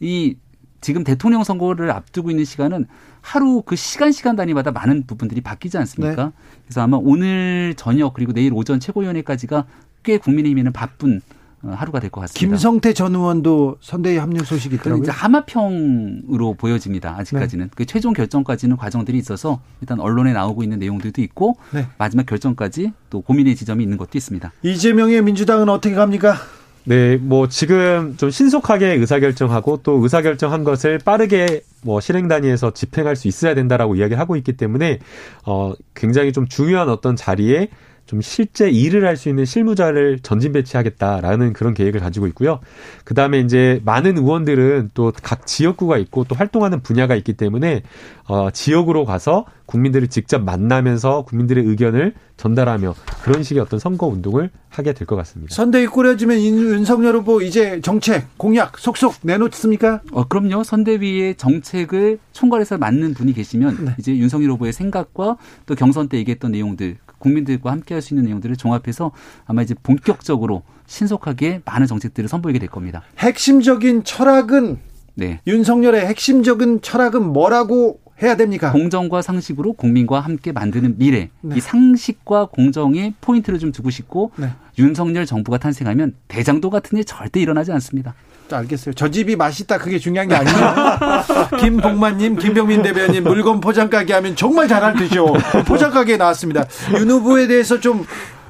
이 0.00 0.36
지금 0.80 1.04
대통령 1.04 1.44
선거를 1.44 1.90
앞두고 1.90 2.30
있는 2.30 2.44
시간은 2.44 2.86
하루 3.20 3.62
그 3.62 3.76
시간 3.76 4.12
시간 4.12 4.36
단위마다 4.36 4.70
많은 4.70 5.04
부분들이 5.06 5.40
바뀌지 5.40 5.76
않습니까? 5.76 6.24
네. 6.26 6.30
그래서 6.64 6.80
아마 6.80 6.96
오늘 6.98 7.74
저녁 7.76 8.14
그리고 8.14 8.32
내일 8.32 8.54
오전 8.54 8.80
최고위원회까지가 8.80 9.66
꽤 10.04 10.16
국민의힘에는 10.16 10.72
바쁜 10.72 11.16
어, 11.16 11.37
하루가 11.62 12.00
될 12.00 12.10
것 12.10 12.20
같습니다. 12.22 12.38
김성태 12.56 12.92
전 12.92 13.14
의원도 13.14 13.78
선대위 13.80 14.16
합류 14.18 14.44
소식이 14.44 14.76
있더라고요. 14.76 15.02
이제 15.02 15.10
하마평으로 15.10 16.54
보여집니다. 16.54 17.16
아직까지는 17.18 17.64
네. 17.66 17.70
그 17.74 17.84
최종 17.84 18.12
결정까지는 18.12 18.76
과정들이 18.76 19.18
있어서 19.18 19.60
일단 19.80 20.00
언론에 20.00 20.32
나오고 20.32 20.62
있는 20.62 20.78
내용들도 20.78 21.20
있고 21.22 21.56
네. 21.72 21.86
마지막 21.98 22.26
결정까지 22.26 22.92
또 23.10 23.20
고민의 23.22 23.56
지점이 23.56 23.82
있는 23.82 23.96
것도 23.98 24.10
있습니다. 24.14 24.52
이재명의 24.62 25.22
민주당은 25.22 25.68
어떻게 25.68 25.94
갑니까? 25.94 26.36
네, 26.84 27.16
뭐 27.18 27.48
지금 27.48 28.16
좀 28.16 28.30
신속하게 28.30 28.94
의사결정하고 28.94 29.80
또 29.82 30.02
의사결정한 30.02 30.64
것을 30.64 30.98
빠르게 30.98 31.62
뭐 31.82 32.00
실행 32.00 32.28
단위에서 32.28 32.72
집행할 32.72 33.14
수 33.14 33.28
있어야 33.28 33.54
된다라고 33.54 33.96
이야기를 33.96 34.18
하고 34.18 34.36
있기 34.36 34.54
때문에 34.54 34.98
어 35.44 35.74
굉장히 35.94 36.32
좀 36.32 36.48
중요한 36.48 36.88
어떤 36.88 37.14
자리에 37.14 37.68
좀 38.08 38.22
실제 38.22 38.70
일을 38.70 39.06
할 39.06 39.18
수 39.18 39.28
있는 39.28 39.44
실무자를 39.44 40.20
전진 40.22 40.52
배치하겠다라는 40.52 41.52
그런 41.52 41.74
계획을 41.74 42.00
가지고 42.00 42.26
있고요. 42.28 42.58
그 43.04 43.12
다음에 43.14 43.38
이제 43.40 43.80
많은 43.84 44.16
의원들은 44.16 44.90
또 44.94 45.12
각 45.22 45.46
지역구가 45.46 45.98
있고 45.98 46.24
또 46.24 46.34
활동하는 46.34 46.80
분야가 46.82 47.14
있기 47.16 47.34
때문에 47.34 47.82
어, 48.28 48.50
지역으로 48.50 49.04
가서 49.04 49.44
국민들을 49.66 50.08
직접 50.08 50.42
만나면서 50.42 51.22
국민들의 51.22 51.64
의견을 51.64 52.14
전달하며 52.38 52.94
그런 53.22 53.42
식의 53.42 53.60
어떤 53.60 53.78
선거 53.78 54.06
운동을 54.06 54.50
하게 54.70 54.92
될 54.94 55.06
것 55.06 55.16
같습니다. 55.16 55.54
선대위 55.54 55.86
꾸려지면 55.88 56.38
윤석열 56.40 57.16
후보 57.16 57.42
이제 57.42 57.80
정책 57.82 58.38
공약 58.38 58.78
속속 58.78 59.16
내놓습니까? 59.22 60.00
어 60.12 60.26
그럼요. 60.28 60.62
선대위의 60.64 61.34
정책을 61.36 62.18
총괄해서 62.32 62.78
맞는 62.78 63.14
분이 63.14 63.32
계시면 63.34 63.84
네. 63.84 63.94
이제 63.98 64.16
윤석열 64.16 64.52
후보의 64.52 64.72
생각과 64.72 65.36
또 65.66 65.74
경선 65.74 66.08
때 66.08 66.16
얘기했던 66.18 66.52
내용들 66.52 66.96
국민들과 67.18 67.72
함께 67.72 67.94
할 67.94 68.02
수 68.02 68.14
있는 68.14 68.24
내용들을 68.24 68.56
종합해서 68.56 69.12
아마 69.46 69.62
이제 69.62 69.74
본격적으로 69.82 70.62
신속하게 70.86 71.62
많은 71.64 71.86
정책들을 71.86 72.28
선보이게 72.28 72.58
될 72.58 72.68
겁니다. 72.68 73.02
핵심적인 73.18 74.04
철학은 74.04 74.78
네. 75.14 75.40
윤석열의 75.46 76.06
핵심적인 76.06 76.80
철학은 76.80 77.32
뭐라고 77.32 78.00
해야 78.22 78.36
됩니까? 78.36 78.72
공정과 78.72 79.22
상식으로 79.22 79.74
국민과 79.74 80.20
함께 80.20 80.52
만드는 80.52 80.98
미래. 80.98 81.30
네. 81.40 81.56
이 81.56 81.60
상식과 81.60 82.46
공정에 82.46 83.14
포인트를 83.20 83.58
좀 83.58 83.70
두고 83.72 83.90
싶고 83.90 84.32
네. 84.36 84.48
윤석열 84.78 85.26
정부가 85.26 85.58
탄생하면 85.58 86.14
대장도 86.28 86.70
같은 86.70 86.98
일 86.98 87.04
절대 87.04 87.40
일어나지 87.40 87.72
않습니다. 87.72 88.14
알겠어요. 88.56 88.94
저 88.94 89.08
집이 89.08 89.36
맛있다 89.36 89.78
그게 89.78 89.98
중요한 89.98 90.28
게 90.28 90.34
아니에요. 90.34 90.74
김복만님, 91.60 92.36
김병민 92.36 92.82
대변인 92.82 93.24
물건 93.24 93.60
포장 93.60 93.90
가게 93.90 94.12
하면 94.14 94.36
정말 94.36 94.68
잘할 94.68 94.94
듯이요. 94.94 95.26
포장 95.66 95.90
가게에 95.90 96.16
나왔습니다. 96.16 96.64
윤 96.98 97.10
후보에 97.10 97.46
대해서 97.46 97.80
좀 97.80 98.04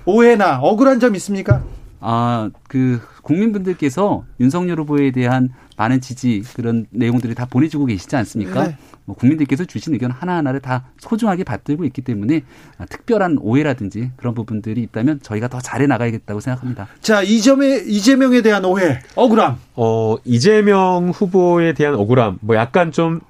오해나 0.04 0.58
억울한 0.61 1.00
점 1.00 1.14
있습니까? 1.16 1.62
아, 2.00 2.50
그 2.68 3.00
국민분들께서 3.28 4.24
윤석열 4.40 4.80
후보에 4.80 5.10
대한 5.10 5.50
많은 5.76 6.00
지지 6.00 6.42
그런 6.54 6.86
내용들을 6.90 7.34
다 7.34 7.46
보내주고 7.48 7.84
계시지 7.84 8.16
않습니까? 8.16 8.68
네. 8.68 8.76
뭐 9.04 9.14
국민들께서 9.16 9.66
주신 9.66 9.92
의견 9.92 10.10
하나하나를 10.10 10.60
다 10.60 10.86
소중하게 10.98 11.44
받들고 11.44 11.84
있기 11.84 12.02
때문에 12.02 12.42
아, 12.78 12.86
특별한 12.86 13.38
오해라든지 13.40 14.10
그런 14.16 14.34
부분들이 14.34 14.82
있다면 14.82 15.20
저희가 15.22 15.48
더 15.48 15.60
잘해 15.60 15.86
나가야겠다고 15.86 16.40
생각합니다. 16.40 16.88
자, 17.00 17.22
이 17.22 17.40
점에 17.40 17.82
이재명에 17.86 18.40
대한 18.40 18.64
오해, 18.64 19.00
억울함. 19.14 19.56
어, 19.76 20.16
이재명 20.24 21.10
후보에 21.10 21.74
대한 21.74 21.94
억울함, 21.94 22.38
뭐 22.40 22.56
약간 22.56 22.92
좀 22.92 23.20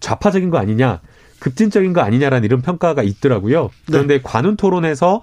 좌파적인 0.00 0.50
거 0.50 0.58
아니냐, 0.58 1.00
급진적인 1.38 1.92
거 1.92 2.00
아니냐라는 2.00 2.44
이런 2.44 2.62
평가가 2.62 3.02
있더라고요. 3.02 3.70
그런데 3.86 4.16
네. 4.16 4.22
관훈 4.22 4.56
토론에서 4.56 5.20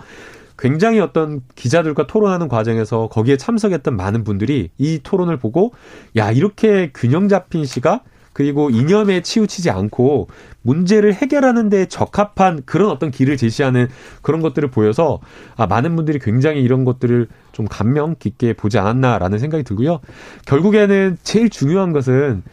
굉장히 0.58 1.00
어떤 1.00 1.42
기자들과 1.56 2.08
토론하는 2.08 2.48
과정에서 2.48 3.08
거기에 3.08 3.38
참석했던 3.38 3.96
많은 3.96 4.24
분들이 4.24 4.70
이 4.78 5.00
토론을 5.02 5.38
보고 5.38 5.74
야 6.16 6.32
이렇게 6.32 6.92
균형 6.94 7.28
잡힌 7.28 7.66
시가 7.66 8.02
그리고 8.34 8.70
이념에 8.70 9.22
치우치지 9.22 9.70
않고 9.70 10.28
문제를 10.62 11.14
해결하는 11.14 11.70
데 11.70 11.86
적합한 11.86 12.62
그런 12.66 12.90
어떤 12.90 13.12
길을 13.12 13.36
제시하는 13.36 13.88
그런 14.22 14.42
것들을 14.42 14.70
보여서 14.72 15.20
아, 15.58 15.68
많은 15.68 15.96
분들이 15.96 16.20
굉장히 16.20 16.62
이런 16.62 16.86
것들을 16.86 17.28
좀 17.52 17.68
감명 17.68 18.16
깊게 18.18 18.54
보지 18.54 18.78
않았나라는 18.80 19.40
생각이 19.40 19.64
들고요. 19.64 20.00
결국에는 20.46 21.18
제일 21.24 21.50
중요한 21.50 21.92
것은 21.92 22.44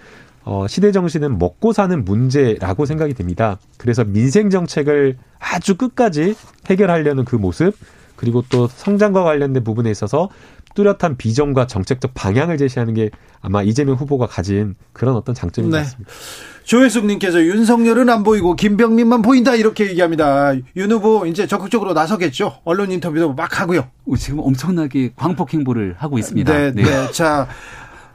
어, 0.51 0.67
시대 0.67 0.93
정신은 0.93 1.39
먹고 1.39 1.75
사는 1.75 2.07
문제라고 2.07 2.87
생각이 2.87 3.13
됩니다. 3.13 3.59
그래서 3.77 4.03
민생 4.03 4.49
정책을 4.49 5.19
아주 5.39 5.77
끝까지 5.77 6.35
해결하려는 6.71 7.27
그 7.27 7.37
모습, 7.37 7.75
그리고 8.17 8.43
또 8.49 8.67
성장과 8.67 9.25
관련된 9.25 9.63
부분에 9.63 9.91
있어서 9.91 10.31
뚜렷한 10.75 11.19
비전과 11.19 11.67
정책적 11.67 12.15
방향을 12.15 12.57
제시하는 12.57 12.95
게 12.95 13.11
아마 13.43 13.63
이재명 13.63 13.97
후보가 13.97 14.27
가진 14.27 14.75
그런 14.95 15.17
어떤 15.17 15.35
장점인 15.35 15.71
네. 15.71 15.77
것 15.77 15.85
같습니다. 15.85 16.11
조혜숙님께서 16.65 17.43
윤석열은 17.43 18.09
안 18.09 18.23
보이고 18.23 18.57
김병민만 18.57 19.21
보인다 19.21 19.55
이렇게 19.55 19.91
얘기합니다. 19.91 20.55
윤 20.77 20.91
후보 20.91 21.27
이제 21.27 21.47
적극적으로 21.47 21.93
나서겠죠. 21.93 22.61
언론 22.65 22.91
인터뷰도 22.91 23.35
막 23.35 23.61
하고요. 23.61 23.89
지금 24.17 24.39
엄청나게 24.39 25.13
광폭 25.15 25.53
행보를 25.53 25.97
하고 25.99 26.19
있습니다. 26.19 26.51
네, 26.51 26.73
네. 26.73 26.83
네. 26.85 27.13
자. 27.13 27.49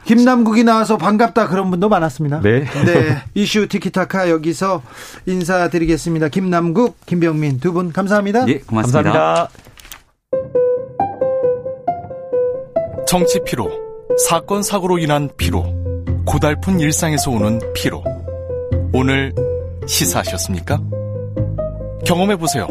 김남국이 0.06 0.64
나와서 0.64 0.98
반갑다 0.98 1.48
그런 1.48 1.70
분도 1.70 1.88
많았습니다. 1.90 2.42
네. 2.42 2.66
네. 2.86 3.18
이슈 3.36 3.68
티키타카 3.68 4.30
여기서 4.30 4.82
인사드리겠습니다. 5.26 6.28
김남국, 6.30 7.06
김병민 7.06 7.60
두 7.60 7.72
분 7.74 7.92
감사합니다. 7.92 8.46
네, 8.46 8.60
고맙습니다. 8.60 9.12
감사합니다. 9.12 9.50
정치 13.08 13.40
피로, 13.46 13.70
사건 14.28 14.64
사고로 14.64 14.98
인한 14.98 15.30
피로, 15.38 15.64
고달픈 16.26 16.80
일상에서 16.80 17.32
오는 17.32 17.60
피로. 17.74 18.04
오늘 18.94 19.34
시사하셨습니까? 19.88 20.80
경험해 22.06 22.36
보세요. 22.38 22.68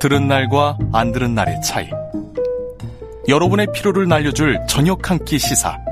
들은 0.00 0.28
날과 0.28 0.78
안 0.92 1.12
들은 1.12 1.34
날의 1.34 1.60
차이. 1.62 1.88
여러분의 3.28 3.68
피로를 3.72 4.08
날려줄 4.08 4.58
저녁 4.68 5.10
한 5.10 5.18
끼 5.24 5.38
시사. 5.38 5.78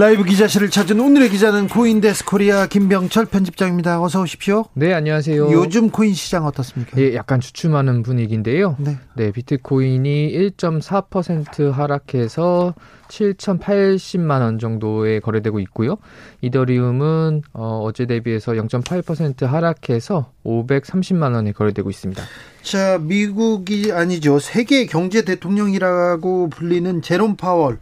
라이브 0.00 0.24
기자실을 0.24 0.70
찾은 0.70 0.98
오늘의 0.98 1.28
기자는 1.28 1.68
코인데스크 1.68 2.24
코리아 2.24 2.66
김병철 2.66 3.26
편집장입니다. 3.26 4.00
어서 4.00 4.22
오십시오. 4.22 4.64
네, 4.72 4.94
안녕하세요. 4.94 5.52
요즘 5.52 5.90
코인 5.90 6.14
시장 6.14 6.46
어떻습니까? 6.46 6.98
예, 6.98 7.14
약간 7.14 7.38
주춤하는 7.38 8.02
분위기인데요. 8.02 8.76
네. 8.78 8.96
네, 9.14 9.30
비트코인이 9.30 10.32
1.4% 10.32 11.70
하락해서 11.70 12.74
7,080만 13.08 14.40
원 14.40 14.58
정도에 14.58 15.20
거래되고 15.20 15.60
있고요. 15.60 15.98
이더리움은 16.40 17.42
어, 17.52 17.82
어제 17.84 18.06
대비해서 18.06 18.52
0.8% 18.52 19.44
하락해서 19.44 20.32
530만 20.46 21.34
원에 21.34 21.52
거래되고 21.52 21.90
있습니다. 21.90 22.22
자, 22.62 22.96
미국이 23.02 23.92
아니죠. 23.92 24.38
세계 24.38 24.86
경제 24.86 25.26
대통령이라고 25.26 26.48
불리는 26.48 27.02
제롬 27.02 27.36
파월 27.36 27.80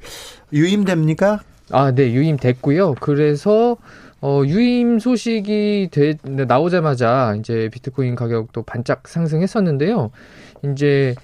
유임됩니까? 0.53 1.43
아, 1.71 1.93
네, 1.95 2.13
유임됐고요. 2.13 2.95
그래서 3.01 3.77
어, 4.21 4.43
유임 4.45 4.99
소식이 4.99 5.89
되, 5.93 6.17
나오자마자 6.25 7.37
이제 7.39 7.69
비트코인 7.73 8.15
가격도 8.17 8.63
반짝 8.63 9.07
상승했었는데요. 9.07 10.11
이제 10.65 11.15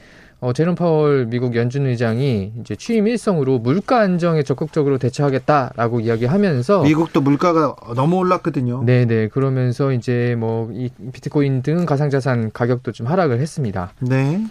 어, 0.40 0.52
제롬 0.52 0.74
파월 0.74 1.26
미국 1.26 1.56
연준 1.56 1.86
의장이 1.86 2.52
이제 2.60 2.76
취임 2.76 3.06
일성으로 3.08 3.58
물가 3.58 4.00
안정에 4.00 4.42
적극적으로 4.42 4.98
대처하겠다라고 4.98 6.00
이야기하면서 6.00 6.82
미국도 6.82 7.22
물가가 7.22 7.74
너무 7.96 8.16
올랐거든요. 8.16 8.84
네 8.84 9.06
네 9.06 9.28
그러면서 9.28 9.90
이제 9.92 10.36
뭐 10.38 10.68
이 10.72 10.90
비트코인 11.12 11.62
등 11.62 11.86
가상자산 11.86 12.52
가격도 12.52 12.92
좀 12.92 13.06
하락을 13.06 13.40
했습니다. 13.40 13.92
네. 14.00 14.44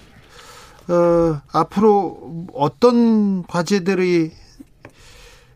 어, 0.89 1.39
앞으로 1.51 2.47
어떤 2.53 3.43
과제들이 3.43 4.31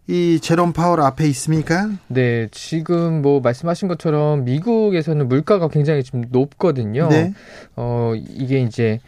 이 0.08 0.40
제롬 0.42 0.72
파월 0.72 1.02
앞에 1.02 1.28
있습니까? 1.28 1.90
네, 2.08 2.48
지금 2.52 3.22
뭐 3.22 3.42
말씀하신 3.42 3.90
것처럼 3.90 4.46
미국에서는 4.46 5.28
물가가 5.28 5.68
굉장히 5.68 6.02
좀 6.04 6.24
높거든요. 6.30 7.10
네. 7.10 7.34
어, 7.76 8.14
이게 8.16 8.60
이제 8.62 9.00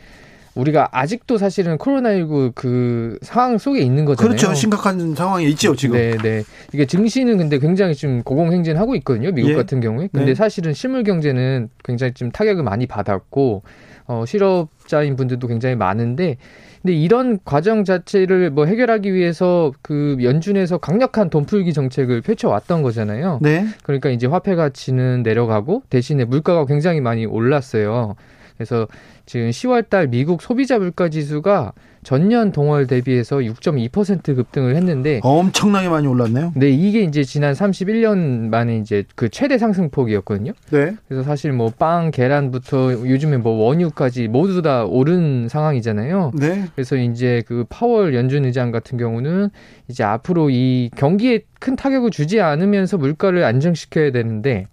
우리가 0.60 0.90
아직도 0.92 1.38
사실은 1.38 1.78
코로나19 1.78 2.54
그 2.56 3.18
상황 3.22 3.58
속에 3.58 3.80
있는 3.80 4.06
거잖아요. 4.06 4.36
그렇죠. 4.36 4.54
심각한 4.54 5.16
상황에 5.16 5.46
있죠, 5.46 5.76
지금. 5.76 5.98
네, 5.98 6.18
네. 6.18 6.44
이게 6.74 6.86
증시는 6.86 7.38
근데 7.38 7.60
굉장히 7.60 7.96
좀 7.96 8.22
고공행진하고 8.24 8.96
있거든요. 8.98 9.32
미국 9.32 9.50
예. 9.50 9.56
같은 9.56 9.80
경우에. 9.80 10.10
근데 10.12 10.28
네. 10.28 10.36
사실은 10.36 10.74
실물 10.74 11.04
경제는 11.04 11.70
굉장히 11.84 12.14
좀 12.14 12.32
타격을 12.32 12.64
많이 12.64 12.86
받았고 12.88 13.64
어, 14.08 14.26
실업자인 14.26 15.16
분들도 15.16 15.48
굉장히 15.48 15.76
많은데 15.76 16.38
근데 16.82 16.94
이런 16.94 17.40
과정 17.44 17.84
자체를 17.84 18.52
뭐 18.52 18.66
해결하기 18.66 19.14
위해서 19.14 19.72
그 19.82 20.18
연준에서 20.22 20.78
강력한 20.78 21.30
돈 21.30 21.46
풀기 21.46 21.74
정책을 21.74 22.22
펼쳐왔던 22.22 22.82
거잖아요. 22.82 23.40
네. 23.42 23.66
그러니까 23.84 24.10
이제 24.10 24.28
화폐 24.28 24.56
가치는 24.56 25.24
내려가고 25.24 25.84
대신에 25.90 26.24
물가가 26.26 26.66
굉장히 26.66 27.02
많이 27.02 27.26
올랐어요. 27.26 28.16
그래서 28.56 28.88
지금 29.30 29.52
10월 29.52 29.88
달 29.88 30.08
미국 30.08 30.42
소비자 30.42 30.80
물가 30.80 31.08
지수가 31.08 31.74
전년 32.02 32.52
동월 32.52 32.88
대비해서 32.88 33.38
6.2% 33.38 34.36
급등을 34.36 34.76
했는데 34.76 35.20
엄청나게 35.22 35.88
많이 35.88 36.08
올랐네요. 36.08 36.54
네, 36.56 36.72
이게 36.72 37.04
이제 37.04 37.24
지난 37.24 37.54
31년 37.54 38.50
만에 38.50 38.80
이제 38.80 39.04
그 39.14 39.30
최대 39.30 39.60
상승폭이었거든요. 39.60 40.54
네. 40.72 40.96
그래서 41.08 41.22
사실 41.22 41.54
뭐 41.54 41.72
빵, 41.78 42.10
계란부터 42.10 43.08
요즘에 43.08 43.38
뭐 43.38 43.52
원유까지 43.68 44.30
모두 44.30 44.64
다 44.64 44.84
오른 44.84 45.48
상황이잖아요. 45.48 46.32
네. 46.34 46.66
그래서 46.74 46.96
이제 46.96 47.44
그 47.46 47.66
파월 47.70 48.16
연준 48.16 48.46
의장 48.46 48.72
같은 48.72 48.98
경우는 48.98 49.50
이제 49.90 50.04
앞으로 50.04 50.50
이 50.50 50.90
경기에 50.96 51.42
큰 51.60 51.76
타격을 51.76 52.10
주지 52.10 52.42
않으면서 52.42 52.98
물가를 52.98 53.44
안정시켜야 53.44 54.12
되는데 54.12 54.66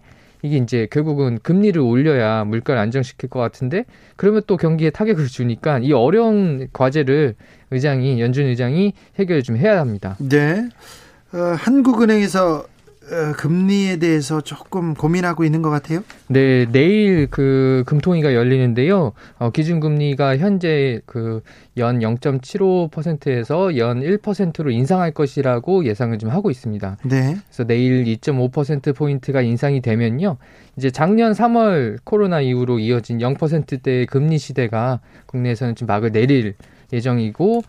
이게 0.47 0.57
이제 0.57 0.87
결국은 0.91 1.39
금리를 1.43 1.81
올려야 1.81 2.45
물가를 2.45 2.81
안정시킬 2.81 3.29
것 3.29 3.41
같은데 3.41 3.85
그러면 4.17 4.43
또 4.47 4.57
경기에 4.57 4.91
타격을 4.91 5.27
주니까 5.27 5.79
이 5.79 5.93
어려운 5.93 6.69
과제를 6.73 7.35
의장이 7.71 8.21
연준 8.21 8.47
의장이 8.47 8.93
해결 9.19 9.43
좀 9.43 9.57
해야 9.57 9.81
합니다. 9.81 10.17
네. 10.19 10.69
어, 11.33 11.39
한국은행에서 11.59 12.59
어, 12.59 12.65
금리에 13.37 13.97
대해서 13.99 14.41
조금 14.41 14.95
고민하고 14.95 15.45
있는 15.45 15.63
것 15.63 15.71
같아요. 15.71 16.03
네, 16.29 16.67
내일 16.71 17.29
그 17.31 17.85
금통위가 17.87 18.35
열리는데요. 18.35 19.13
어, 19.39 19.51
기준금리가 19.51 20.39
현재 20.39 21.01
그 21.07 21.43
연 21.79 21.99
0.75%에서 21.99 23.77
연 23.77 24.01
1%로 24.01 24.71
인상할 24.71 25.11
것이라고 25.11 25.85
예상을 25.85 26.17
좀 26.19 26.31
하고 26.31 26.51
있습니다. 26.51 26.97
네. 27.05 27.37
그래서 27.47 27.65
내일 27.65 28.05
2.5% 28.05 28.97
포인트가 28.97 29.43
인상이 29.43 29.81
되면요. 29.83 30.39
이제 30.79 30.91
작년 30.91 31.33
3월 31.33 31.99
코로나 32.05 32.41
이후로 32.41 32.79
이어진 32.79 33.19
0%대의 33.19 34.07
금리 34.07 34.39
시대가 34.39 35.01
국내에서는 35.27 35.75
좀 35.75 35.87
막을 35.87 36.13
내릴 36.13 36.55
예정이고 36.93 37.63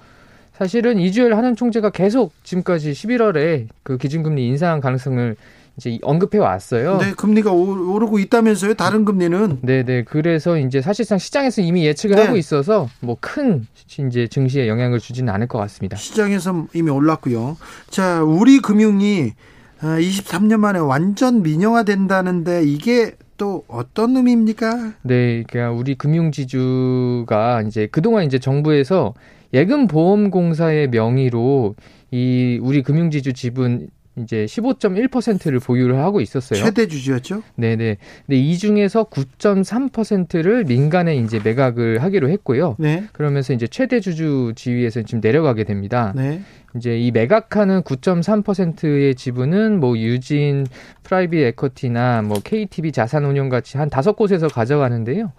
사실은 0.57 0.97
이주열 0.99 1.35
한은 1.35 1.55
총재가 1.55 1.91
계속 1.91 2.33
지금까지 2.43 2.91
11월에 2.91 3.67
그 3.83 3.97
기준금리 3.97 4.47
인상 4.47 4.79
가능성을 4.79 5.35
이제 5.77 5.99
언급해 6.01 6.39
왔어요. 6.39 6.97
네, 6.97 7.11
금리가 7.11 7.51
오- 7.51 7.93
오르고 7.93 8.17
있다면서요. 8.17 8.73
다른 8.73 9.05
금리는 9.05 9.59
네 9.61 9.83
네. 9.83 10.03
그래서 10.03 10.57
이제 10.57 10.81
사실상 10.81 11.19
시장에서 11.19 11.61
이미 11.61 11.85
예측을 11.85 12.15
네. 12.15 12.23
하고 12.23 12.37
있어서 12.37 12.89
뭐 13.01 13.17
큰 13.21 13.67
이제 14.07 14.27
증시에 14.27 14.67
영향을 14.67 14.99
주지는 14.99 15.31
않을 15.33 15.47
것 15.47 15.59
같습니다. 15.59 15.95
시장에서 15.97 16.65
이미 16.73 16.89
올랐고요. 16.89 17.57
자, 17.91 18.23
우리 18.23 18.59
금융이 18.59 19.33
23년 19.81 20.57
만에 20.57 20.79
완전 20.79 21.43
민영화된다는데 21.43 22.63
이게 22.63 23.11
또 23.37 23.63
어떤 23.67 24.17
의미입니까? 24.17 24.93
네, 25.03 25.43
그러니까 25.47 25.71
우리 25.77 25.93
금융지주가 25.93 27.61
이제 27.61 27.87
그동안 27.91 28.25
이제 28.25 28.39
정부에서 28.39 29.13
예금보험공사의 29.53 30.89
명의로 30.89 31.75
이 32.11 32.59
우리 32.61 32.81
금융지주 32.83 33.33
지분 33.33 33.89
이제 34.17 34.45
15.1%를 34.45 35.59
보유를 35.59 35.99
하고 35.99 36.21
있었어요. 36.21 36.63
최대 36.63 36.87
주주였죠? 36.87 37.43
네네. 37.55 37.97
근데 38.25 38.37
이 38.37 38.57
중에서 38.57 39.05
9.3%를 39.05 40.65
민간에 40.65 41.15
이제 41.15 41.39
매각을 41.43 42.01
하기로 42.01 42.29
했고요. 42.29 42.75
네. 42.79 43.03
그러면서 43.13 43.53
이제 43.53 43.67
최대 43.67 43.99
주주 43.99 44.53
지위에서 44.55 45.03
지금 45.03 45.21
내려가게 45.21 45.63
됩니다. 45.63 46.13
네. 46.15 46.41
이제 46.75 46.97
이 46.99 47.11
매각하는 47.11 47.81
9.3%의 47.81 49.15
지분은 49.15 49.79
뭐 49.79 49.97
유진 49.97 50.65
Private 51.03 51.39
Equity나 51.39 52.23
뭐 52.23 52.39
KTB 52.43 52.91
자산운용 52.91 53.49
같이 53.49 53.77
한 53.77 53.89
다섯 53.89 54.15
곳에서 54.15 54.47
가져가는데요. 54.47 55.31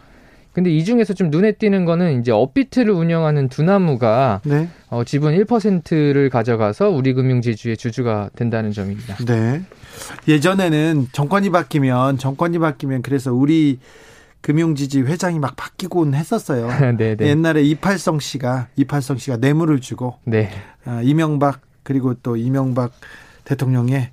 근데 0.59 0.73
이 0.73 0.85
중에서 0.85 1.14
좀 1.14 1.31
눈에 1.31 1.53
띄는 1.53 1.85
거는 1.85 2.18
이제 2.18 2.33
업비트를 2.33 2.90
운영하는 2.90 3.49
두나무가 3.49 4.40
네. 4.44 4.68
어, 4.88 5.05
지분 5.05 5.33
1%를 5.38 6.31
가져가서 6.31 6.90
우리 6.90 7.12
금융지주의 7.12 7.77
주주가 7.77 8.29
된다는 8.35 8.73
점입니다. 8.73 9.14
네. 9.25 9.62
예전에는 10.27 11.11
정권이 11.12 11.51
바뀌면 11.51 12.18
정권이 12.18 12.59
바뀌면 12.59 13.03
그래서 13.03 13.33
우리 13.33 13.79
금융지주 14.41 15.03
회장이 15.03 15.38
막 15.38 15.55
바뀌곤 15.55 16.14
했었어요. 16.14 16.66
네, 16.99 17.14
네. 17.14 17.29
옛날에 17.29 17.62
이팔성 17.62 18.18
씨가 18.18 18.66
이팔성 18.75 19.18
씨가 19.18 19.37
뇌물을 19.37 19.81
주고 19.81 20.16
네. 20.25 20.51
아, 20.85 21.03
이명박 21.05 21.61
그리고 21.85 22.14
또 22.14 22.37
이명박 22.37 22.90
대통령의 23.44 24.11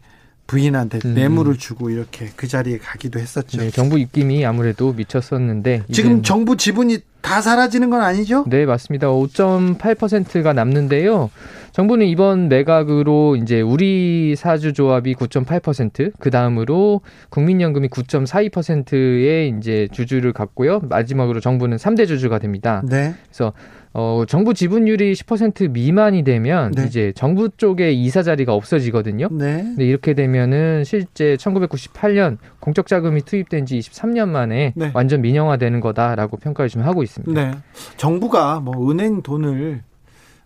부인한테 0.47 0.99
음. 1.05 1.15
뇌물을 1.15 1.57
주고 1.57 1.89
이렇게 1.89 2.29
그 2.35 2.47
자리에 2.47 2.77
가기도 2.77 3.19
했었죠. 3.19 3.57
네, 3.57 3.69
정부 3.71 3.97
입김이 3.97 4.45
아무래도 4.45 4.93
미쳤었는데 4.93 5.83
지금 5.91 6.21
정부 6.21 6.55
지분이 6.55 6.99
다 7.21 7.41
사라지는 7.41 7.89
건 7.89 8.01
아니죠? 8.01 8.45
네, 8.47 8.65
맞습니다. 8.65 9.07
5.8%가 9.07 10.53
남는데요. 10.53 11.31
정부는 11.71 12.05
이번 12.05 12.47
매각으로 12.47 13.35
이제 13.35 13.59
우리 13.59 14.35
사주 14.37 14.73
조합이 14.73 15.15
9.8%, 15.15 16.13
그 16.19 16.29
다음으로 16.29 17.01
국민연금이 17.29 17.89
9.42%의 17.89 19.55
이제 19.57 19.89
주주를 19.91 20.31
갖고요. 20.31 20.79
마지막으로 20.83 21.41
정부는 21.41 21.77
3대 21.77 22.07
주주가 22.07 22.39
됩니다. 22.39 22.81
네. 22.87 23.15
그래서 23.25 23.51
어, 23.97 24.25
정부 24.27 24.53
지분율이 24.53 25.13
10% 25.13 25.71
미만이 25.71 26.25
되면 26.25 26.71
네. 26.71 26.85
이제 26.85 27.13
정부 27.15 27.47
쪽에 27.47 27.93
이사 27.93 28.23
자리가 28.23 28.53
없어지거든요. 28.53 29.29
네. 29.31 29.63
근데 29.63 29.85
이렇게 29.85 30.13
되면은 30.13 30.83
실제 30.83 31.37
1998년 31.37 32.37
공적 32.59 32.87
자금이 32.87 33.21
투입된 33.21 33.65
지 33.65 33.79
23년 33.79 34.27
만에 34.27 34.73
네. 34.75 34.91
완전 34.93 35.21
민영화되는 35.21 35.79
거다라고 35.79 36.35
평가를 36.35 36.67
좀 36.67 36.81
하고 36.81 37.03
있습니다. 37.03 37.41
네. 37.41 37.57
정부가 37.95 38.59
뭐 38.59 38.91
은행 38.91 39.21
돈을 39.21 39.81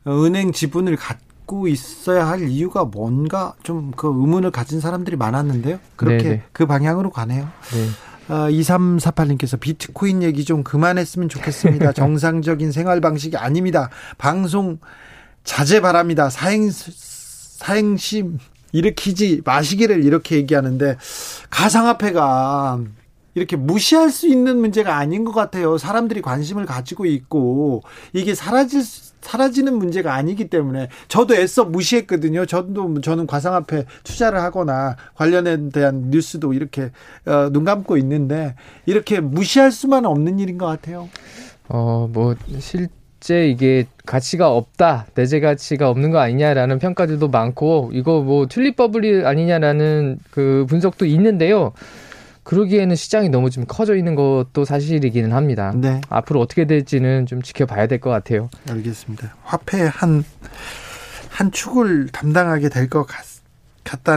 어, 0.06 0.12
은행 0.24 0.52
지분을 0.52 0.96
갖고 0.96 1.68
있어야 1.68 2.28
할 2.28 2.48
이유가 2.48 2.86
뭔가 2.86 3.56
좀 3.64 3.92
그 3.96 4.08
의문을 4.10 4.52
가진 4.52 4.80
사람들이 4.80 5.18
많았는데요. 5.18 5.80
그렇게 5.96 6.24
네네. 6.24 6.42
그 6.52 6.68
방향으로 6.68 7.10
가네요. 7.10 7.42
네. 7.46 8.09
아, 8.30 8.48
2348님께서 8.50 9.60
비트코인 9.60 10.22
얘기 10.22 10.46
좀 10.46 10.64
그만했으면 10.64 11.30
좋겠습니다. 11.30 11.94
정상적인 11.94 12.72
생활 12.72 13.02
방식이 13.02 13.36
아닙니다. 13.36 13.90
방송 14.20 14.78
자제 15.44 15.82
바랍니다. 15.82 16.30
사행 16.30 16.70
사행심 16.72 18.38
일으키지 18.72 19.42
마시기를 19.44 20.06
이렇게 20.06 20.36
얘기하는데 20.36 20.98
가상화폐가 21.50 22.80
이렇게 23.34 23.56
무시할 23.56 24.12
수 24.12 24.28
있는 24.28 24.58
문제가 24.58 24.98
아닌 24.98 25.26
것 25.26 25.34
같아요. 25.34 25.80
사람들이 25.80 26.22
관심을 26.22 26.68
가지고 26.68 27.08
있고 27.08 27.82
이게 28.14 28.36
사라질 28.36 28.84
사라지는 29.22 29.78
문제가 29.78 30.14
아니기 30.14 30.50
때문에 30.50 30.90
저도 31.08 31.36
애써 31.36 31.66
무시했거든요. 31.66 32.46
저도 32.46 33.02
저는 33.02 33.28
가상화폐 33.28 33.86
투자를 34.04 34.42
하거나 34.42 34.96
관련에 35.16 35.70
대한 35.70 36.10
뉴스도 36.10 36.54
이렇게 36.54 36.92
어, 37.26 37.50
눈 37.52 37.64
감고 37.64 37.98
있는데 37.98 38.56
이렇게 38.86 39.20
무시할 39.20 39.72
수만 39.72 40.06
없는 40.06 40.40
일인 40.40 40.58
것 40.58 40.66
같아요. 40.66 41.10
어뭐 41.68 42.36
실제 42.60 43.48
이게 43.48 43.86
가치가 44.06 44.52
없다, 44.52 45.06
내재 45.14 45.40
가치가 45.40 45.90
없는 45.90 46.12
거 46.12 46.20
아니냐라는 46.20 46.80
평가들도 46.80 47.28
많고 47.28 47.92
이거 47.94 48.22
뭐 48.22 48.48
튤립 48.48 48.76
버블이 48.76 49.26
아니냐라는 49.26 50.20
그 50.32 50.66
분석도 50.68 51.06
있는데요. 51.06 51.74
그러기에는 52.44 52.96
시장이 52.96 53.30
너무 53.30 53.50
좀 53.50 53.66
커져 53.68 53.96
있는 53.96 54.16
것도 54.16 54.66
사실이기는 54.66 55.32
합니다. 55.34 55.72
네. 55.76 56.02
앞으로 56.10 56.40
어떻게 56.40 56.66
될지는 56.66 57.26
좀 57.26 57.42
지켜봐야 57.42 57.88
될 57.88 58.00
것 58.00 58.10
같아요. 58.10 58.50
알겠습니다. 58.70 59.36
화폐 59.44 59.82
한, 59.86 60.24
한 61.30 61.52
축을 61.52 62.08
담당하게 62.12 62.70
될 62.70 62.90
것 62.90 63.06
같다 63.06 63.24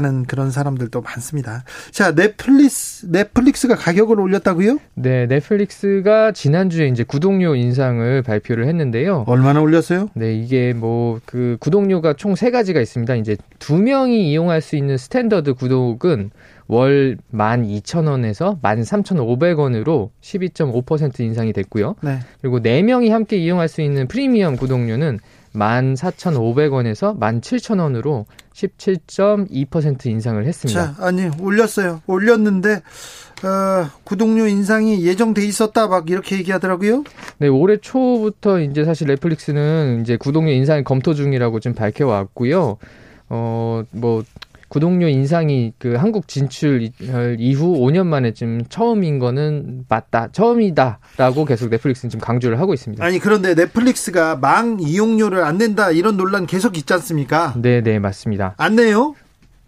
는 0.02 0.24
그런 0.24 0.50
사람들도 0.50 1.00
많습니다. 1.00 1.64
자, 1.90 2.14
넷플릭스, 2.14 3.06
넷플릭스가 3.10 3.74
가격을 3.74 4.20
올렸다고요? 4.20 4.78
네, 4.94 5.26
넷플릭스가 5.26 6.32
지난주에 6.32 6.88
이제 6.88 7.04
구독료 7.04 7.54
인상을 7.54 8.22
발표를 8.22 8.66
했는데요. 8.68 9.24
얼마나 9.26 9.60
올렸어요? 9.60 10.08
네, 10.14 10.34
이게 10.34 10.72
뭐 10.72 11.20
그 11.26 11.56
구독료가 11.60 12.14
총 12.14 12.34
세 12.34 12.50
가지가 12.50 12.80
있습니다. 12.80 13.14
이제 13.16 13.36
두 13.58 13.76
명이 13.78 14.30
이용할 14.30 14.60
수 14.60 14.76
있는 14.76 14.96
스탠더드 14.96 15.54
구독은 15.54 16.30
월 16.66 17.18
12,000원에서 17.34 18.60
13,500원으로 18.62 20.10
12.5% 20.22 21.20
인상이 21.20 21.52
됐고요. 21.52 21.96
네. 22.02 22.18
그리고 22.40 22.60
4명이 22.60 23.10
함께 23.10 23.36
이용할 23.36 23.68
수 23.68 23.82
있는 23.82 24.08
프리미엄 24.08 24.56
구독료는 24.56 25.20
14,500원에서 25.54 27.18
17,000원으로 27.18 28.24
17.2% 28.54 30.06
인상을 30.06 30.44
했습니다. 30.44 30.94
자, 30.94 31.04
아니, 31.04 31.28
올렸어요. 31.40 32.02
올렸는데, 32.06 32.82
어, 33.44 33.90
구독료 34.04 34.46
인상이 34.46 35.04
예정돼 35.04 35.44
있었다, 35.44 35.88
막 35.88 36.10
이렇게 36.10 36.36
얘기하더라고요. 36.36 37.04
네, 37.38 37.48
올해 37.48 37.76
초부터 37.78 38.60
이제 38.60 38.84
사실 38.84 39.08
넷플릭스는 39.08 40.00
이제 40.02 40.16
구독료 40.16 40.50
인상을 40.50 40.84
검토 40.84 41.14
중이라고 41.14 41.60
좀 41.60 41.74
밝혀왔고요. 41.74 42.78
어, 43.28 43.82
뭐, 43.90 44.22
구독료 44.72 45.06
인상이 45.06 45.74
그 45.78 45.96
한국 45.96 46.26
진출 46.26 46.88
이후 47.38 47.78
5년 47.78 48.06
만에 48.06 48.32
지금 48.32 48.62
처음인 48.70 49.18
거는 49.18 49.84
맞다. 49.86 50.28
처음이다라고 50.32 51.44
계속 51.44 51.68
넷플릭스는 51.68 52.08
지금 52.08 52.24
강조를 52.24 52.58
하고 52.58 52.72
있습니다. 52.72 53.04
아니 53.04 53.18
그런데 53.18 53.54
넷플릭스가 53.54 54.36
망 54.36 54.78
이용료를 54.80 55.44
안 55.44 55.58
낸다 55.58 55.90
이런 55.90 56.16
논란 56.16 56.46
계속 56.46 56.78
있지 56.78 56.90
않습니까? 56.94 57.52
네, 57.60 57.82
네, 57.82 57.98
맞습니다. 57.98 58.54
안 58.56 58.76
내요? 58.76 59.14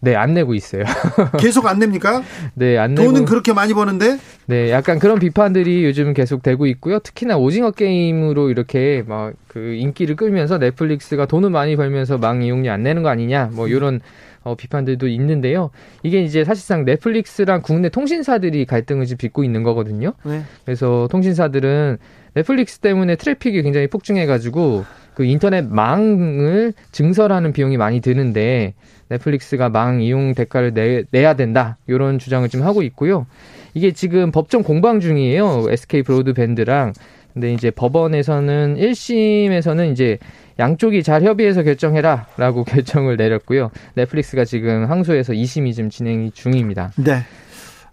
네, 0.01 0.17
안 0.17 0.33
내고 0.33 0.55
있어요. 0.55 0.85
계속 1.39 1.67
안 1.67 1.81
냅니까? 1.81 2.23
네, 2.55 2.79
안 2.79 2.95
내고. 2.95 3.13
돈은 3.13 3.27
그렇게 3.27 3.53
많이 3.53 3.75
버는데? 3.75 4.19
네, 4.47 4.71
약간 4.71 4.99
그런 4.99 5.19
비판들이 5.19 5.85
요즘 5.85 6.15
계속 6.15 6.43
되고 6.43 6.65
있고요. 6.67 6.99
특히나 7.01 7.37
오징어 7.37 7.73
게임으로 7.73 8.49
이렇게 8.49 9.05
막 9.07 9.35
그 9.55 9.75
인기를 9.75 10.17
끌면서 10.17 10.59
넷플릭스가 10.59 11.27
돈을 11.27 11.49
많이 11.49 11.77
벌면서 11.77 12.19
망 12.19 12.43
이용료 12.43 12.73
안 12.73 12.83
내는 12.83 13.05
거 13.05 13.09
아니냐, 13.09 13.51
뭐 13.53 13.69
이런 13.69 14.01
어, 14.45 14.55
비판들도 14.55 15.09
있는데요. 15.09 15.71
이게 16.03 16.23
이제 16.23 16.45
사실상 16.45 16.85
넷플릭스랑 16.85 17.63
국내 17.63 17.89
통신사들이 17.89 18.67
갈등을 18.67 19.07
지금 19.07 19.19
빚고 19.19 19.43
있는 19.43 19.63
거거든요. 19.63 20.13
네. 20.25 20.43
그래서 20.65 21.09
통신사들은 21.11 21.97
넷플릭스 22.35 22.79
때문에 22.79 23.17
트래픽이 23.17 23.63
굉장히 23.63 23.87
폭증해가지고 23.87 24.85
그 25.15 25.25
인터넷 25.25 25.65
망을 25.65 26.75
증설하는 26.93 27.53
비용이 27.53 27.77
많이 27.77 28.01
드는데 28.01 28.75
넷플릭스가 29.09 29.69
망 29.69 30.01
이용 30.01 30.35
대가를 30.35 30.75
내, 30.75 31.05
내야 31.11 31.35
된다 31.35 31.79
이런 31.87 32.19
주장을 32.19 32.47
좀 32.49 32.63
하고 32.63 32.83
있고요. 32.83 33.27
이게 33.73 33.93
지금 33.93 34.31
법정 34.31 34.63
공방 34.63 35.01
중이에요. 35.01 35.67
SK 35.71 36.03
브로드밴드랑 36.03 36.93
근데 37.33 37.53
이제 37.53 37.71
법원에서는 37.71 38.77
1심에서는 38.77 39.91
이제 39.91 40.19
양쪽이 40.59 41.03
잘 41.03 41.23
협의해서 41.23 41.63
결정해라라고 41.63 42.65
결정을 42.65 43.17
내렸고요. 43.17 43.71
넷플릭스가 43.95 44.45
지금 44.45 44.91
항소해서 44.91 45.33
2심이 45.33 45.75
좀 45.77 45.91
진행 45.91 46.31
중입니다. 46.33 46.93
네. 46.97 47.25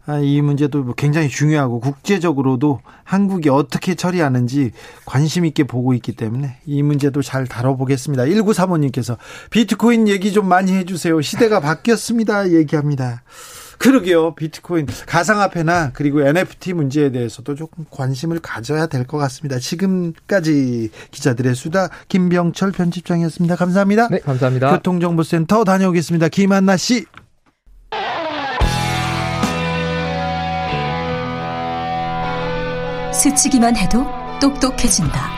아, 0.08 0.18
이 0.18 0.42
문제도 0.42 0.84
뭐 0.84 0.96
굉장히 0.96 1.30
중요하고 1.30 1.80
국제적으로도 1.80 2.82
한국이 3.04 3.50
어떻게 3.50 3.94
처리하는지 3.94 4.72
관심 5.06 5.46
있게 5.46 5.64
보고 5.64 5.94
있기 5.94 6.14
때문에 6.14 6.58
이 6.66 6.82
문제도 6.82 7.22
잘 7.22 7.46
다뤄보겠습니다. 7.46 8.24
1935님께서 8.24 9.18
비트코인 9.52 10.08
얘기 10.08 10.32
좀 10.34 10.48
많이 10.48 10.74
해주세요. 10.74 11.22
시대가 11.22 11.60
바뀌었습니다. 11.60 12.52
얘기합니다. 12.52 13.22
그러게요. 13.82 14.36
비트코인, 14.36 14.86
가상화폐나 15.08 15.92
그리고 15.94 16.22
NFT 16.22 16.74
문제에 16.74 17.12
대해서도 17.12 17.56
조금 17.56 17.86
관심을 17.90 18.40
가져야 18.40 18.86
될 18.88 19.02
것 19.08 19.18
같습니다. 19.18 19.58
지금까지 19.58 20.92
기자들의 21.10 21.56
수다 21.56 21.90
김병철 22.08 22.72
편집장이었습니다. 22.72 23.56
감사합니다. 23.56 24.08
네, 24.10 24.20
감사합니다. 24.20 24.70
교통정보센터 24.72 25.64
다녀오겠습니다. 25.64 26.30
김한나 26.30 26.78
씨. 26.78 27.06
스치기만 33.14 33.76
해도 33.76 34.06
똑똑해진다. 34.40 35.30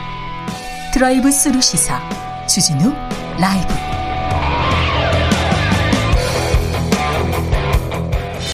드라이브 0.92 1.30
스루 1.30 1.60
시사 1.60 2.00
주진우 2.46 2.92
라이브 3.38 3.93